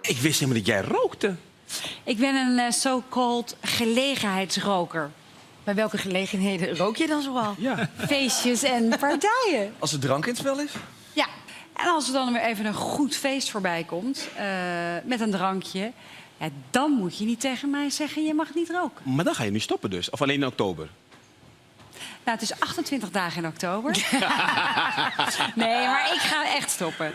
[0.00, 1.34] Ik wist helemaal dat jij rookte.
[2.04, 5.10] Ik ben een uh, so-called gelegenheidsroker.
[5.64, 7.54] Bij welke gelegenheden rook je dan zoal?
[7.58, 7.90] Ja.
[7.96, 9.74] Feestjes en partijen.
[9.78, 10.72] Als er drank in het spel is?
[11.12, 11.26] Ja.
[11.76, 14.42] En als er dan weer even een goed feest voorbij komt, uh,
[15.04, 15.92] met een drankje...
[16.38, 19.14] Ja, dan moet je niet tegen mij zeggen, je mag niet roken.
[19.14, 20.10] Maar dan ga je nu stoppen dus?
[20.10, 20.88] Of alleen in oktober?
[22.24, 23.90] Nou, het is 28 dagen in oktober.
[25.54, 27.14] nee, maar ik ga echt stoppen.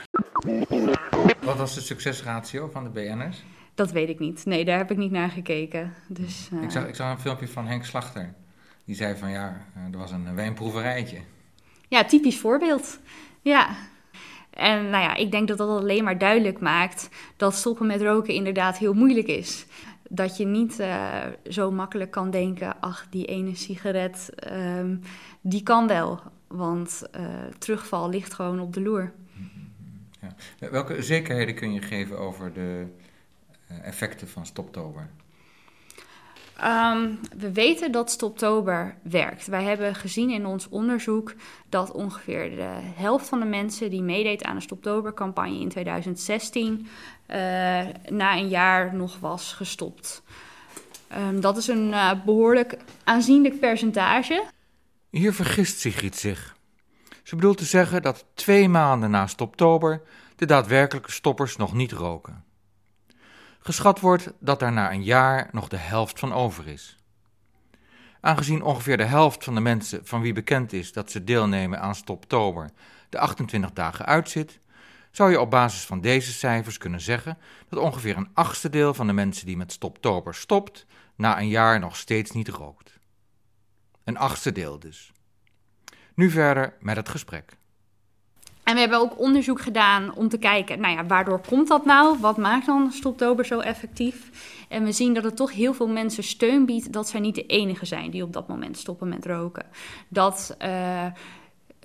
[1.41, 3.43] Wat was de succesratio van de BN'ers?
[3.75, 4.45] Dat weet ik niet.
[4.45, 5.93] Nee, daar heb ik niet naar gekeken.
[6.07, 6.63] Dus, uh...
[6.63, 8.33] ik, zag, ik zag een filmpje van Henk Slachter.
[8.85, 11.17] Die zei van ja, er was een wijnproeverijtje.
[11.87, 12.99] Ja, typisch voorbeeld.
[13.41, 13.75] Ja.
[14.49, 18.33] En nou ja, ik denk dat dat alleen maar duidelijk maakt dat stoppen met roken
[18.33, 19.65] inderdaad heel moeilijk is.
[20.09, 25.01] Dat je niet uh, zo makkelijk kan denken, ach, die ene sigaret, um,
[25.41, 26.19] die kan wel.
[26.47, 27.25] Want uh,
[27.57, 29.11] terugval ligt gewoon op de loer.
[30.21, 30.69] Ja.
[30.69, 32.85] Welke zekerheden kun je geven over de
[33.83, 35.09] effecten van Stoptober?
[36.63, 39.47] Um, we weten dat Stoptober werkt.
[39.47, 41.33] Wij hebben gezien in ons onderzoek
[41.69, 46.87] dat ongeveer de helft van de mensen die meedeed aan de Stoptober-campagne in 2016
[47.27, 47.35] uh,
[48.09, 50.23] na een jaar nog was gestopt.
[51.17, 54.43] Um, dat is een uh, behoorlijk aanzienlijk percentage.
[55.09, 56.57] Hier vergist Sigrid zich.
[57.29, 60.01] Ze bedoelt te zeggen dat twee maanden na Stoptober
[60.35, 62.43] de daadwerkelijke stoppers nog niet roken.
[63.59, 66.97] Geschat wordt dat daar na een jaar nog de helft van over is.
[68.21, 71.95] Aangezien ongeveer de helft van de mensen van wie bekend is dat ze deelnemen aan
[71.95, 72.69] Stoptober
[73.09, 74.59] de 28 dagen uitzit,
[75.11, 77.37] zou je op basis van deze cijfers kunnen zeggen
[77.67, 81.79] dat ongeveer een achtste deel van de mensen die met Stoptober stopt, na een jaar
[81.79, 82.99] nog steeds niet rookt.
[84.03, 85.11] Een achtste deel dus.
[86.19, 87.57] Nu verder met het gesprek.
[88.63, 92.17] En we hebben ook onderzoek gedaan om te kijken, nou ja, waardoor komt dat nou?
[92.19, 94.29] Wat maakt dan Stoptober zo effectief?
[94.69, 97.45] En we zien dat het toch heel veel mensen steun biedt dat zij niet de
[97.45, 99.65] enige zijn die op dat moment stoppen met roken.
[100.07, 100.57] Dat...
[100.61, 101.05] Uh,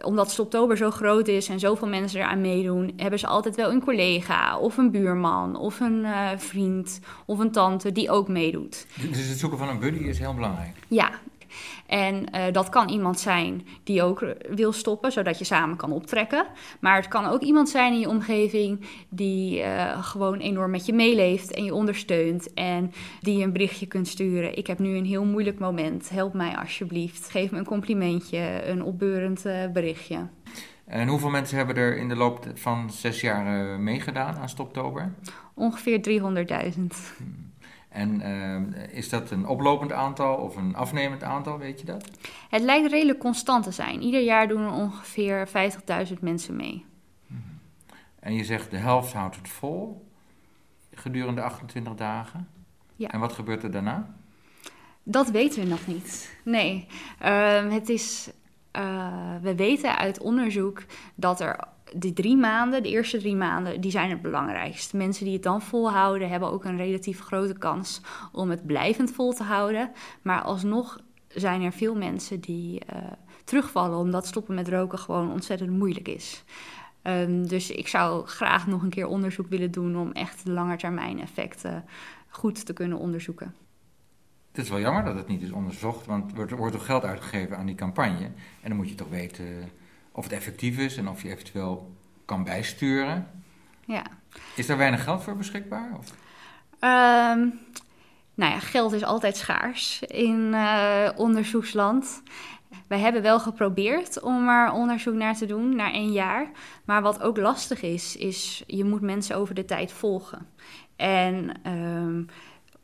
[0.02, 3.82] omdat Stoptober zo groot is en zoveel mensen eraan meedoen, hebben ze altijd wel een
[3.82, 8.86] collega of een buurman of een uh, vriend of een tante die ook meedoet.
[9.10, 10.76] Dus het zoeken van een buddy is heel belangrijk.
[10.88, 11.10] Ja,
[11.86, 16.46] en uh, dat kan iemand zijn die ook wil stoppen, zodat je samen kan optrekken.
[16.80, 20.92] Maar het kan ook iemand zijn in je omgeving die uh, gewoon enorm met je
[20.92, 22.54] meeleeft en je ondersteunt.
[22.54, 24.56] En die je een berichtje kunt sturen.
[24.56, 26.10] Ik heb nu een heel moeilijk moment.
[26.10, 27.30] Help mij alsjeblieft.
[27.30, 30.26] Geef me een complimentje, een opbeurend uh, berichtje.
[30.84, 35.12] En hoeveel mensen hebben er in de loop van zes jaar meegedaan aan Stoptober?
[35.54, 36.00] Ongeveer
[36.78, 37.24] 300.000.
[37.94, 42.10] En uh, is dat een oplopend aantal of een afnemend aantal, weet je dat?
[42.48, 44.02] Het lijkt redelijk constant te zijn.
[44.02, 45.48] Ieder jaar doen er ongeveer
[46.08, 46.84] 50.000 mensen mee.
[48.20, 50.10] En je zegt de helft houdt het vol
[50.94, 52.48] gedurende 28 dagen.
[52.96, 53.08] Ja.
[53.08, 54.14] En wat gebeurt er daarna?
[55.02, 56.38] Dat weten we nog niet.
[56.44, 56.86] Nee,
[57.22, 58.30] uh, het is.
[58.76, 60.82] Uh, we weten uit onderzoek
[61.14, 61.64] dat er
[61.96, 64.92] die drie maanden, de eerste drie maanden, die zijn het belangrijkst.
[64.92, 68.00] Mensen die het dan volhouden, hebben ook een relatief grote kans
[68.32, 69.90] om het blijvend vol te houden.
[70.22, 73.02] Maar alsnog zijn er veel mensen die uh,
[73.44, 76.44] terugvallen, omdat stoppen met roken gewoon ontzettend moeilijk is.
[77.02, 81.20] Um, dus ik zou graag nog een keer onderzoek willen doen om echt de langetermijn
[81.20, 81.84] effecten
[82.28, 83.54] goed te kunnen onderzoeken.
[84.54, 87.56] Het is wel jammer dat het niet is onderzocht, want er wordt toch geld uitgegeven
[87.56, 88.24] aan die campagne.
[88.60, 89.70] En dan moet je toch weten
[90.12, 91.92] of het effectief is en of je eventueel
[92.24, 93.30] kan bijsturen.
[93.84, 94.02] Ja.
[94.56, 95.90] Is daar weinig geld voor beschikbaar?
[95.98, 96.10] Of?
[96.10, 97.58] Um,
[98.34, 102.22] nou ja, geld is altijd schaars in uh, onderzoeksland.
[102.86, 106.50] Wij hebben wel geprobeerd om er onderzoek naar te doen, naar één jaar.
[106.84, 110.46] Maar wat ook lastig is, is je moet mensen over de tijd volgen.
[110.96, 112.26] En um,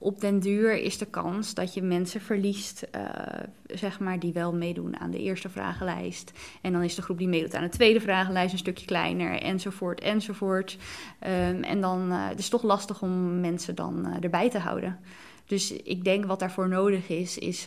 [0.02, 3.02] op den duur is de kans dat je mensen verliest, uh,
[3.66, 6.32] zeg maar, die wel meedoen aan de eerste vragenlijst.
[6.60, 10.00] En dan is de groep die meedoet aan de tweede vragenlijst een stukje kleiner, enzovoort,
[10.00, 10.76] enzovoort.
[11.26, 14.98] Um, en dan uh, het is toch lastig om mensen dan uh, erbij te houden.
[15.46, 17.66] Dus ik denk wat daarvoor nodig is, is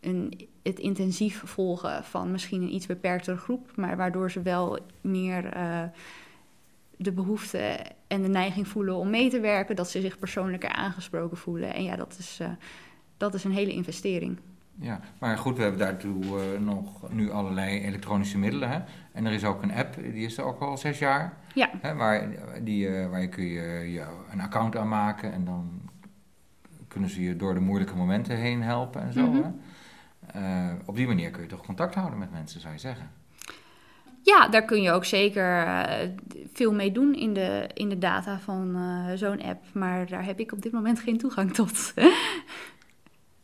[0.00, 5.52] een, het intensief volgen van misschien een iets beperktere groep, maar waardoor ze wel meer
[6.96, 11.36] de behoefte en de neiging voelen om mee te werken, dat ze zich persoonlijker aangesproken
[11.36, 11.74] voelen.
[11.74, 12.48] En ja, dat is, uh,
[13.16, 14.38] dat is een hele investering.
[14.78, 18.70] Ja, maar goed, we hebben daartoe uh, nog nu allerlei elektronische middelen.
[18.70, 18.78] Hè?
[19.12, 21.36] En er is ook een app, die is er ook al zes jaar.
[21.54, 21.70] Ja.
[21.80, 22.28] Hè, waar,
[22.62, 25.80] die, uh, waar je kun je, je een account aanmaken en dan
[26.88, 29.26] kunnen ze je door de moeilijke momenten heen helpen en zo.
[29.26, 29.60] Mm -hmm.
[30.26, 30.74] hè?
[30.84, 33.10] op die manier kun je toch contact houden met mensen, zou je zeggen.
[34.26, 36.08] Ja, daar kun je ook zeker uh,
[36.52, 39.64] veel mee doen in de, in de data van uh, zo'n app.
[39.72, 41.92] Maar daar heb ik op dit moment geen toegang tot.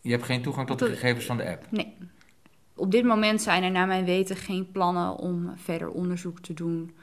[0.00, 1.66] je hebt geen toegang tot de gegevens van de app?
[1.70, 1.96] Nee.
[2.74, 6.96] Op dit moment zijn er naar mijn weten geen plannen om verder onderzoek te doen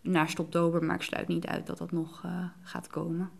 [0.00, 0.84] naar Stoptober.
[0.84, 3.30] Maar ik sluit niet uit dat dat nog uh, gaat komen.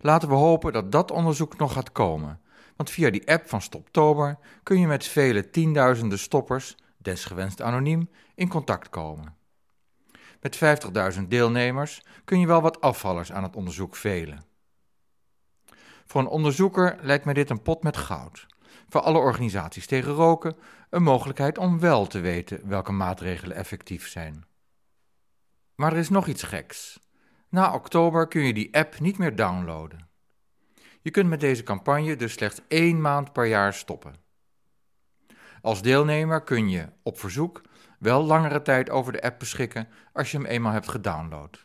[0.00, 2.40] Laten we hopen dat dat onderzoek nog gaat komen.
[2.76, 8.48] Want via die app van Stoptober kun je met vele tienduizenden stoppers desgewenst anoniem, in
[8.48, 9.36] contact komen.
[10.40, 10.58] Met
[11.16, 14.44] 50.000 deelnemers kun je wel wat afvallers aan het onderzoek velen.
[16.06, 18.46] Voor een onderzoeker lijkt mij dit een pot met goud.
[18.88, 20.56] Voor alle organisaties tegen roken
[20.90, 24.44] een mogelijkheid om wel te weten welke maatregelen effectief zijn.
[25.74, 27.00] Maar er is nog iets geks.
[27.48, 30.08] Na oktober kun je die app niet meer downloaden.
[31.00, 34.14] Je kunt met deze campagne dus slechts één maand per jaar stoppen.
[35.62, 37.62] Als deelnemer kun je, op verzoek,
[37.98, 41.62] wel langere tijd over de app beschikken als je hem eenmaal hebt gedownload.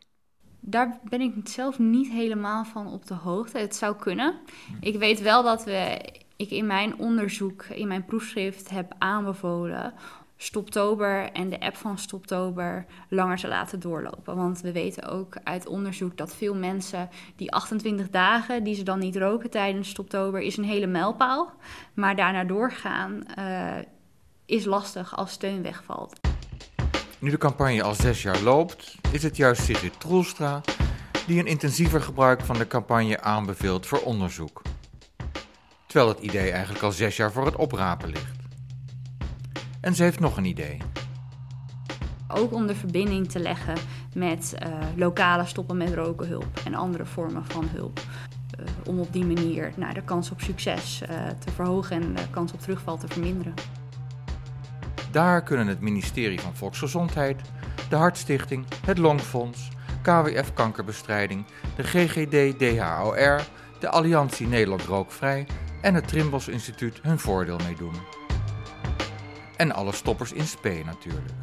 [0.59, 3.57] Daar ben ik zelf niet helemaal van op de hoogte.
[3.57, 4.39] Het zou kunnen.
[4.79, 9.93] Ik weet wel dat we, ik in mijn onderzoek, in mijn proefschrift heb aanbevolen
[10.37, 14.35] Stoptober en de app van Stoptober langer te laten doorlopen.
[14.35, 18.99] Want we weten ook uit onderzoek dat veel mensen die 28 dagen die ze dan
[18.99, 21.53] niet roken tijdens Stoptober is een hele mijlpaal.
[21.93, 23.73] Maar daarna doorgaan uh,
[24.45, 26.19] is lastig als steun wegvalt.
[27.19, 30.61] Nu de campagne al zes jaar loopt, is het juist Sigrid Troelstra
[31.27, 34.61] die een intensiever gebruik van de campagne aanbeveelt voor onderzoek.
[35.85, 38.44] Terwijl het idee eigenlijk al zes jaar voor het oprapen ligt.
[39.85, 40.77] En ze heeft nog een idee.
[42.27, 43.75] Ook om de verbinding te leggen
[44.13, 47.99] met uh, lokale stoppen met roken hulp en andere vormen van hulp.
[48.59, 52.29] Uh, om op die manier nou, de kans op succes uh, te verhogen en de
[52.29, 53.53] kans op terugval te verminderen.
[55.11, 57.41] Daar kunnen het ministerie van Volksgezondheid,
[57.89, 59.69] de Hartstichting, het Longfonds,
[60.01, 61.45] KWF Kankerbestrijding,
[61.75, 63.41] de GGD DHOR,
[63.79, 65.47] de Alliantie Nederland Rookvrij
[65.81, 68.24] en het Trimbos Instituut hun voordeel mee doen.
[69.57, 71.33] En alle stoppers in spe natuurlijk.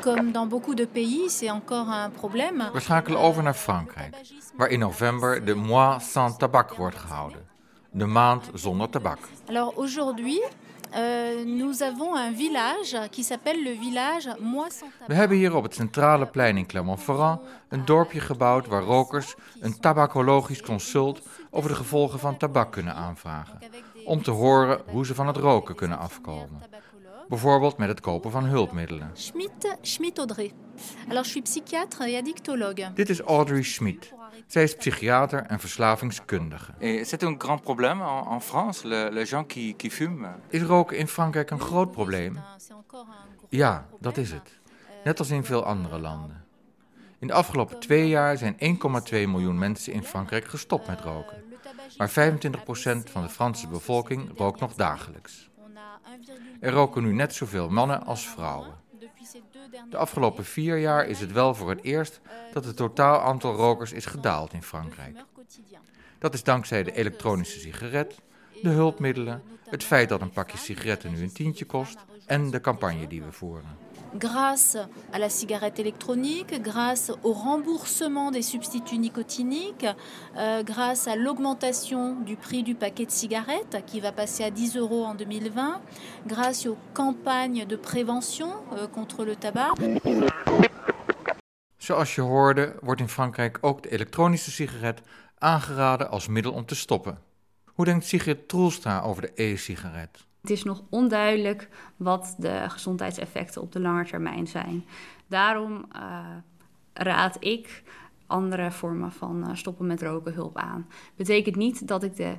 [0.00, 2.70] Comme dans beaucoup de pays, c'est encore un problème.
[2.72, 4.14] We schakelen over naar Frankrijk,
[4.56, 7.50] waar in november de Mois sans tabac wordt gehouden.
[7.90, 9.18] De maand zonder tabak.
[9.48, 10.42] Alors aujourd'hui,
[10.94, 15.74] euh, nous avons un village qui s'appelle le village Moisson We hebben hier op het
[15.74, 22.18] centrale plein in Clermont-Ferrand een dorpje gebouwd waar rokers een tabacologisch consult over de gevolgen
[22.18, 23.58] van tabak kunnen aanvragen.
[24.04, 26.62] Om te horen hoe ze van het roken kunnen afkomen.
[27.28, 29.10] Bijvoorbeeld met het kopen van hulpmiddelen.
[29.12, 30.52] Schmidt, Schmidt Audrey.
[31.08, 32.92] Alors, je suis psychiatre et addictologue.
[32.94, 34.12] Dit is Audrey Schmidt.
[34.46, 36.72] Zij is psychiater en verslavingskundige.
[36.78, 40.36] Et c'est un grand problème en, en France, le- les gens qui, qui fument.
[40.48, 42.38] Is roken in Frankrijk een groot probleem?
[43.48, 44.60] Ja, dat is het.
[45.04, 46.44] Net als in veel andere landen.
[47.18, 51.42] In de afgelopen twee jaar zijn 1,2 miljoen mensen in Frankrijk gestopt met roken.
[51.96, 52.12] Maar 25%
[53.10, 55.50] van de Franse bevolking rookt nog dagelijks.
[55.56, 58.74] On a 1,2 Er roken nu net zoveel mannen als vrouwen.
[59.90, 62.20] De afgelopen vier jaar is het wel voor het eerst
[62.52, 65.24] dat het totaal aantal rokers is gedaald in Frankrijk.
[66.18, 68.20] Dat is dankzij de elektronische sigaret,
[68.62, 73.06] de hulpmiddelen, het feit dat een pakje sigaretten nu een tientje kost en de campagne
[73.06, 73.76] die we voeren.
[74.14, 74.76] Grâce
[75.12, 79.86] à la cigarette électronique, grâce au remboursement des substituts nicotiniques,
[80.36, 84.76] euh, grâce à l'augmentation du prix du paquet de cigarettes qui va passer à 10
[84.76, 85.80] euros en 2020,
[86.26, 89.72] grâce aux campagnes de prévention euh, contre le tabac.
[91.78, 95.02] Zoals je hoorde, wordt in Frankrijk ook de elektronische sigaret
[95.38, 97.18] aangeraden als middel om te stoppen.
[97.74, 100.26] Hoe denkt Sigrid Troelstra over de e-sigaret?
[100.42, 104.84] Het is nog onduidelijk wat de gezondheidseffecten op de lange termijn zijn.
[105.26, 106.36] Daarom eh,
[106.92, 107.82] raad ik
[108.26, 110.88] andere vormen van eh, stoppen met roken hulp aan.
[111.16, 112.36] Betekent niet dat ik de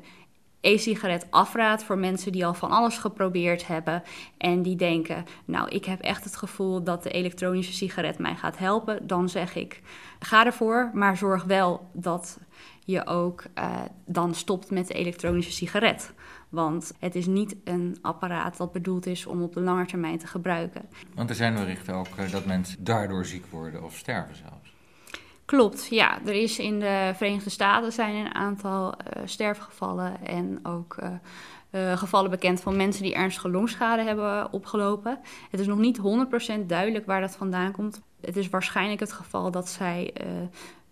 [0.62, 4.04] e-sigaret afraad voor mensen die al van alles geprobeerd hebben
[4.38, 8.58] en die denken, nou ik heb echt het gevoel dat de elektronische sigaret mij gaat
[8.58, 9.08] helpen.
[9.08, 9.82] Dan zeg ik,
[10.20, 12.39] ga ervoor, maar zorg wel dat
[12.86, 16.14] je ook eh, dan stopt met de elektronische sigaret.
[16.54, 20.28] Want het is niet een apparaat dat bedoeld is om op de lange termijn te
[20.28, 20.89] gebruiken.
[21.16, 24.74] Want er zijn berichten ook eh, dat mensen daardoor ziek worden of sterven zelfs.
[25.45, 26.20] Klopt, ja.
[26.26, 30.97] Er is in de Verenigde Staten zijn een aantal eh, sterfgevallen en ook
[31.70, 35.20] eh, gevallen bekend van mensen die ernstige longschade hebben opgelopen.
[35.51, 35.99] Het is nog niet
[36.62, 38.01] 100% duidelijk waar dat vandaan komt.
[38.22, 40.14] Het is waarschijnlijk het geval dat zij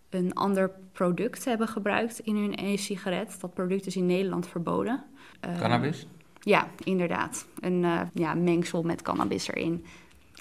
[0.10, 3.38] een ander product hebben gebruikt in hun e-sigaret.
[3.42, 5.04] Dat product is in Nederland verboden.
[5.42, 6.08] Eh, Cannabis?
[6.40, 7.46] Ja, inderdaad.
[7.60, 9.86] Een eh, ja, mengsel met cannabis erin.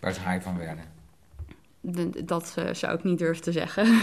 [0.01, 0.85] Waar ze high van werden.
[1.81, 3.87] De- dat eh, zou ik niet durven te zeggen.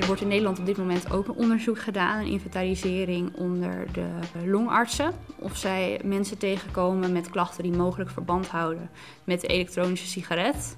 [0.00, 4.08] Er wordt in Nederland op dit moment ook een onderzoek gedaan, een inventarisering onder de
[4.46, 5.12] longartsen.
[5.36, 8.90] Of zij mensen tegenkomen met klachten die mogelijk verband houden
[9.24, 10.76] met de elektronische sigaret.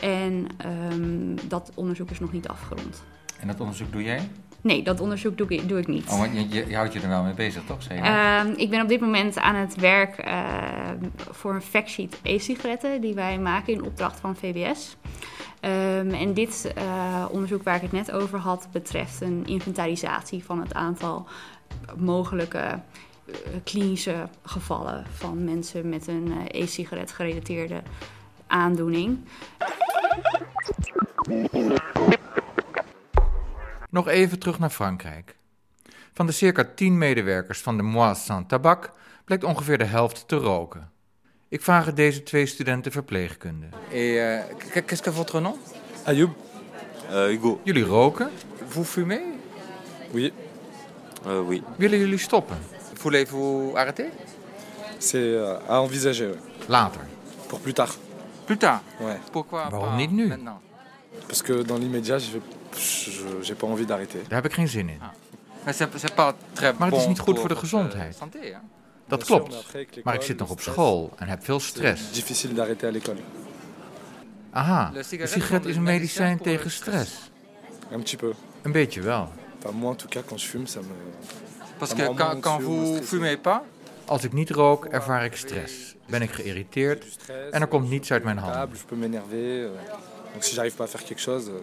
[0.00, 3.02] En ehm, dat onderzoek is nog niet afgerond.
[3.40, 4.28] En dat onderzoek doe jij?
[4.62, 6.08] Nee, dat onderzoek doe ik, doe ik niet.
[6.08, 7.82] Oh, want je, je, je houdt je er wel mee bezig, toch?
[7.82, 7.94] Je?
[7.94, 10.98] Ehm, ik ben op dit moment aan het werk ehm,
[11.30, 14.96] voor een factsheet e-sigaretten die wij maken in opdracht van VWS.
[15.60, 20.60] Ehm, en dit eh, onderzoek waar ik het net over had betreft een inventarisatie van
[20.60, 21.26] het aantal
[21.96, 23.34] mogelijke eh,
[23.64, 27.82] klinische gevallen van mensen met een eh, e-sigaret gerelateerde
[28.46, 29.18] aandoening.
[33.92, 35.36] Nog even terug naar Frankrijk.
[36.14, 38.92] Van de circa 10 medewerkers van de Mois Sans Tabac
[39.24, 40.90] blijkt ongeveer de helft te roken.
[41.48, 43.66] Ik vraag het deze twee studenten verpleegkunde.
[43.90, 44.38] Et euh,
[44.86, 45.56] qu'est-ce que votre nom
[46.04, 46.34] Ayoub
[47.10, 47.60] Hugo.
[47.64, 48.30] Jullie roken?
[48.68, 49.20] Vous fumez
[50.10, 50.32] Oui.
[51.26, 51.62] Euh, Oui.
[51.76, 52.56] Willen jullie stoppen?
[52.94, 54.08] Voulez-vous arrêter
[54.98, 56.34] C'est euh, à envisager.
[56.68, 57.00] Later.
[57.48, 57.94] Pour plus tard.
[58.44, 58.80] Plus tard.
[59.00, 59.18] Ouais.
[59.30, 60.26] Pourquoi Waarom pas niet nu?
[60.26, 60.60] maintenant
[61.26, 62.61] Parce que dans l'immédiat, je vais- je-
[63.40, 64.22] j'ai pas envie d'arrêter.
[64.28, 65.00] Daar heb ik geen zin in.
[66.52, 68.18] Très Maar het is niet goed voor de votre gezondheid.
[69.06, 69.74] Dat klopt.
[70.04, 72.12] Maar ik zit nog op school en heb veel c'est stress.
[72.12, 73.20] difficile d'arrêter à l'école.
[74.50, 77.30] Aha, de sigaret is een medicijn tegen stress.
[77.92, 78.32] Un petit peu.
[78.62, 79.32] Een beetje wel.
[79.58, 80.94] Enfin, moi, en tout cas, quand je fume, ça me...
[81.78, 83.60] Parce que quand, quand vous fumez pas,
[84.04, 85.94] Als ik niet rook, ervaar ik stress.
[86.06, 87.04] Ben ik geïrriteerd
[87.50, 88.70] en er komt niets uit mijn handen.
[90.32, 90.34] Euh.
[90.34, 91.48] Donc si j'arrive pas à faire quelque chose...
[91.48, 91.60] euh,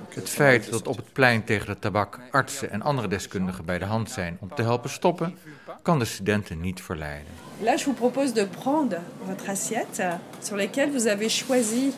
[0.00, 3.64] donc, Het euh, feit dat op het plein tegen de tabak artsen en andere deskundigen
[3.64, 5.38] bij de hand zijn om te helpen stoppen,
[5.82, 7.32] kan de studenten niet verleiden.
[7.62, 8.96] Là, je vous propose de prendre
[9.26, 10.02] votre assiette
[10.42, 11.92] sur laquelle vous avez choisi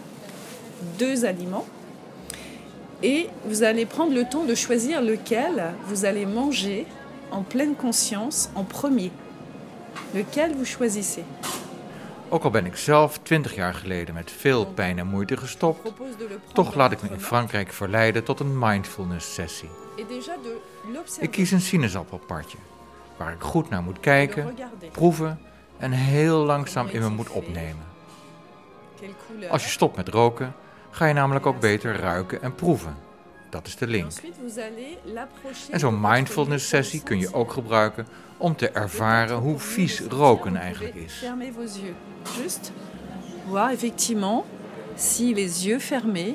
[0.97, 1.67] deux aliments
[3.03, 6.87] et vous allez prendre le temps de choisir lequel vous allez manger
[7.31, 9.11] en pleine conscience en premier.
[10.15, 11.25] Lequel vous choisissez?
[12.29, 15.93] Ook al ben ik zelf 20 jaar geleden met veel pijn en moeite gestopt,
[16.53, 19.69] toch laat ik me in Frankrijk verleiden tot een mindfulness sessie.
[21.21, 22.59] Ik kies een sinaasappelpartje.
[23.17, 24.57] waar ik goed naar moet kijken,
[24.93, 25.41] proeven
[25.79, 27.87] en heel langzaam in me moet opnemen.
[29.51, 30.55] Als je stopt met roken,
[30.91, 32.97] ga je namelijk ook beter ruiken en proeven.
[33.51, 34.13] Dat is de link.
[35.71, 40.95] En zo'n mindfulness sessie kun je ook gebruiken om te ervaren hoe vies roken eigenlijk
[40.95, 41.25] is.
[42.37, 42.71] Juste
[43.49, 44.45] voir effectivement
[44.97, 46.35] si les yeux fermés,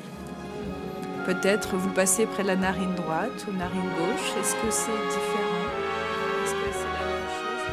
[1.24, 5.68] peut-être vous passez près de la narine droite ou narine gauche, est-ce que c'est différent
[6.42, 7.64] Est-ce que c'est la même chose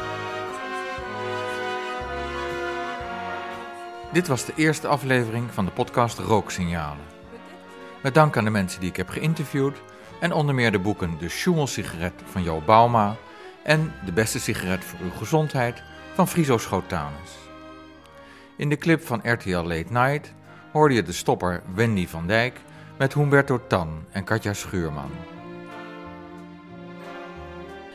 [4.12, 7.11] Dit was de eerste aflevering van de podcast Rooksignalen.
[8.02, 9.76] Met dank aan de mensen die ik heb geïnterviewd
[10.20, 13.16] en onder meer de boeken De Schumel-sigaret van Jo Bauma
[13.62, 15.82] en De beste sigaret voor uw gezondheid
[16.14, 17.30] van Friso Schotanus.
[18.56, 20.32] In de clip van RTL Late Night
[20.72, 22.60] hoorde je de stopper Wendy van Dijk
[22.98, 25.10] met Humberto Tan en Katja Schuurman.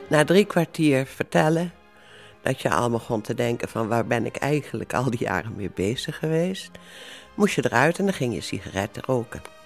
[0.10, 1.72] Na drie kwartier vertellen
[2.42, 5.72] dat je al begon te denken van waar ben ik eigenlijk al die jaren mee
[5.74, 6.72] bezig geweest,
[7.36, 9.57] moest je eruit en dan ging je sigaretten roken.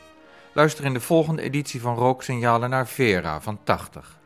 [0.54, 4.20] Luister in de volgende editie van Rooksignalen naar Vera van 80.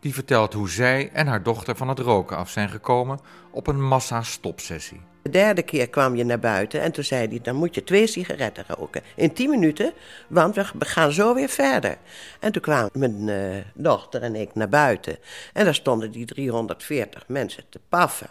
[0.00, 3.82] Die vertelt hoe zij en haar dochter van het roken af zijn gekomen op een
[3.82, 5.00] massa-stopsessie.
[5.22, 8.06] De derde keer kwam je naar buiten en toen zei hij: Dan moet je twee
[8.06, 9.02] sigaretten roken.
[9.16, 9.92] In tien minuten,
[10.28, 11.96] want we gaan zo weer verder.
[12.40, 15.18] En toen kwamen mijn eh, dochter en ik naar buiten.
[15.52, 18.30] En daar stonden die 340 mensen te paffen.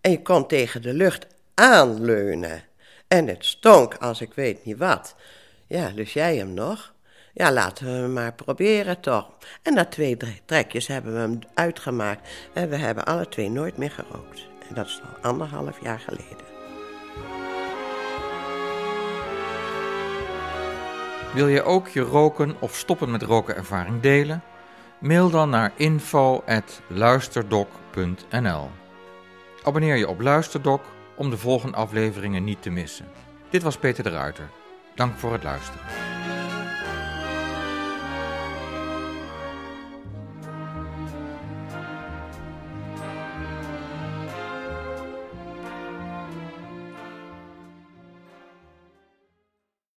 [0.00, 2.62] En je kon tegen de lucht aanleunen.
[3.08, 5.14] En het stonk als ik weet niet wat.
[5.70, 6.92] Ja, dus jij hem nog?
[7.32, 9.30] Ja, laten we hem maar proberen toch.
[9.62, 12.28] En na twee trekjes hebben we hem uitgemaakt.
[12.52, 14.48] En we hebben alle twee nooit meer gerookt.
[14.68, 16.48] En dat is al anderhalf jaar geleden.
[21.34, 24.42] Wil je ook je roken of stoppen met roken ervaring delen?
[24.98, 28.70] Mail dan naar info.luisterdoc.nl
[29.62, 30.82] Abonneer je op Luisterdoc
[31.16, 33.06] om de volgende afleveringen niet te missen.
[33.50, 34.59] Dit was Peter de Ruiter.
[35.00, 35.80] Dank voor het luisteren.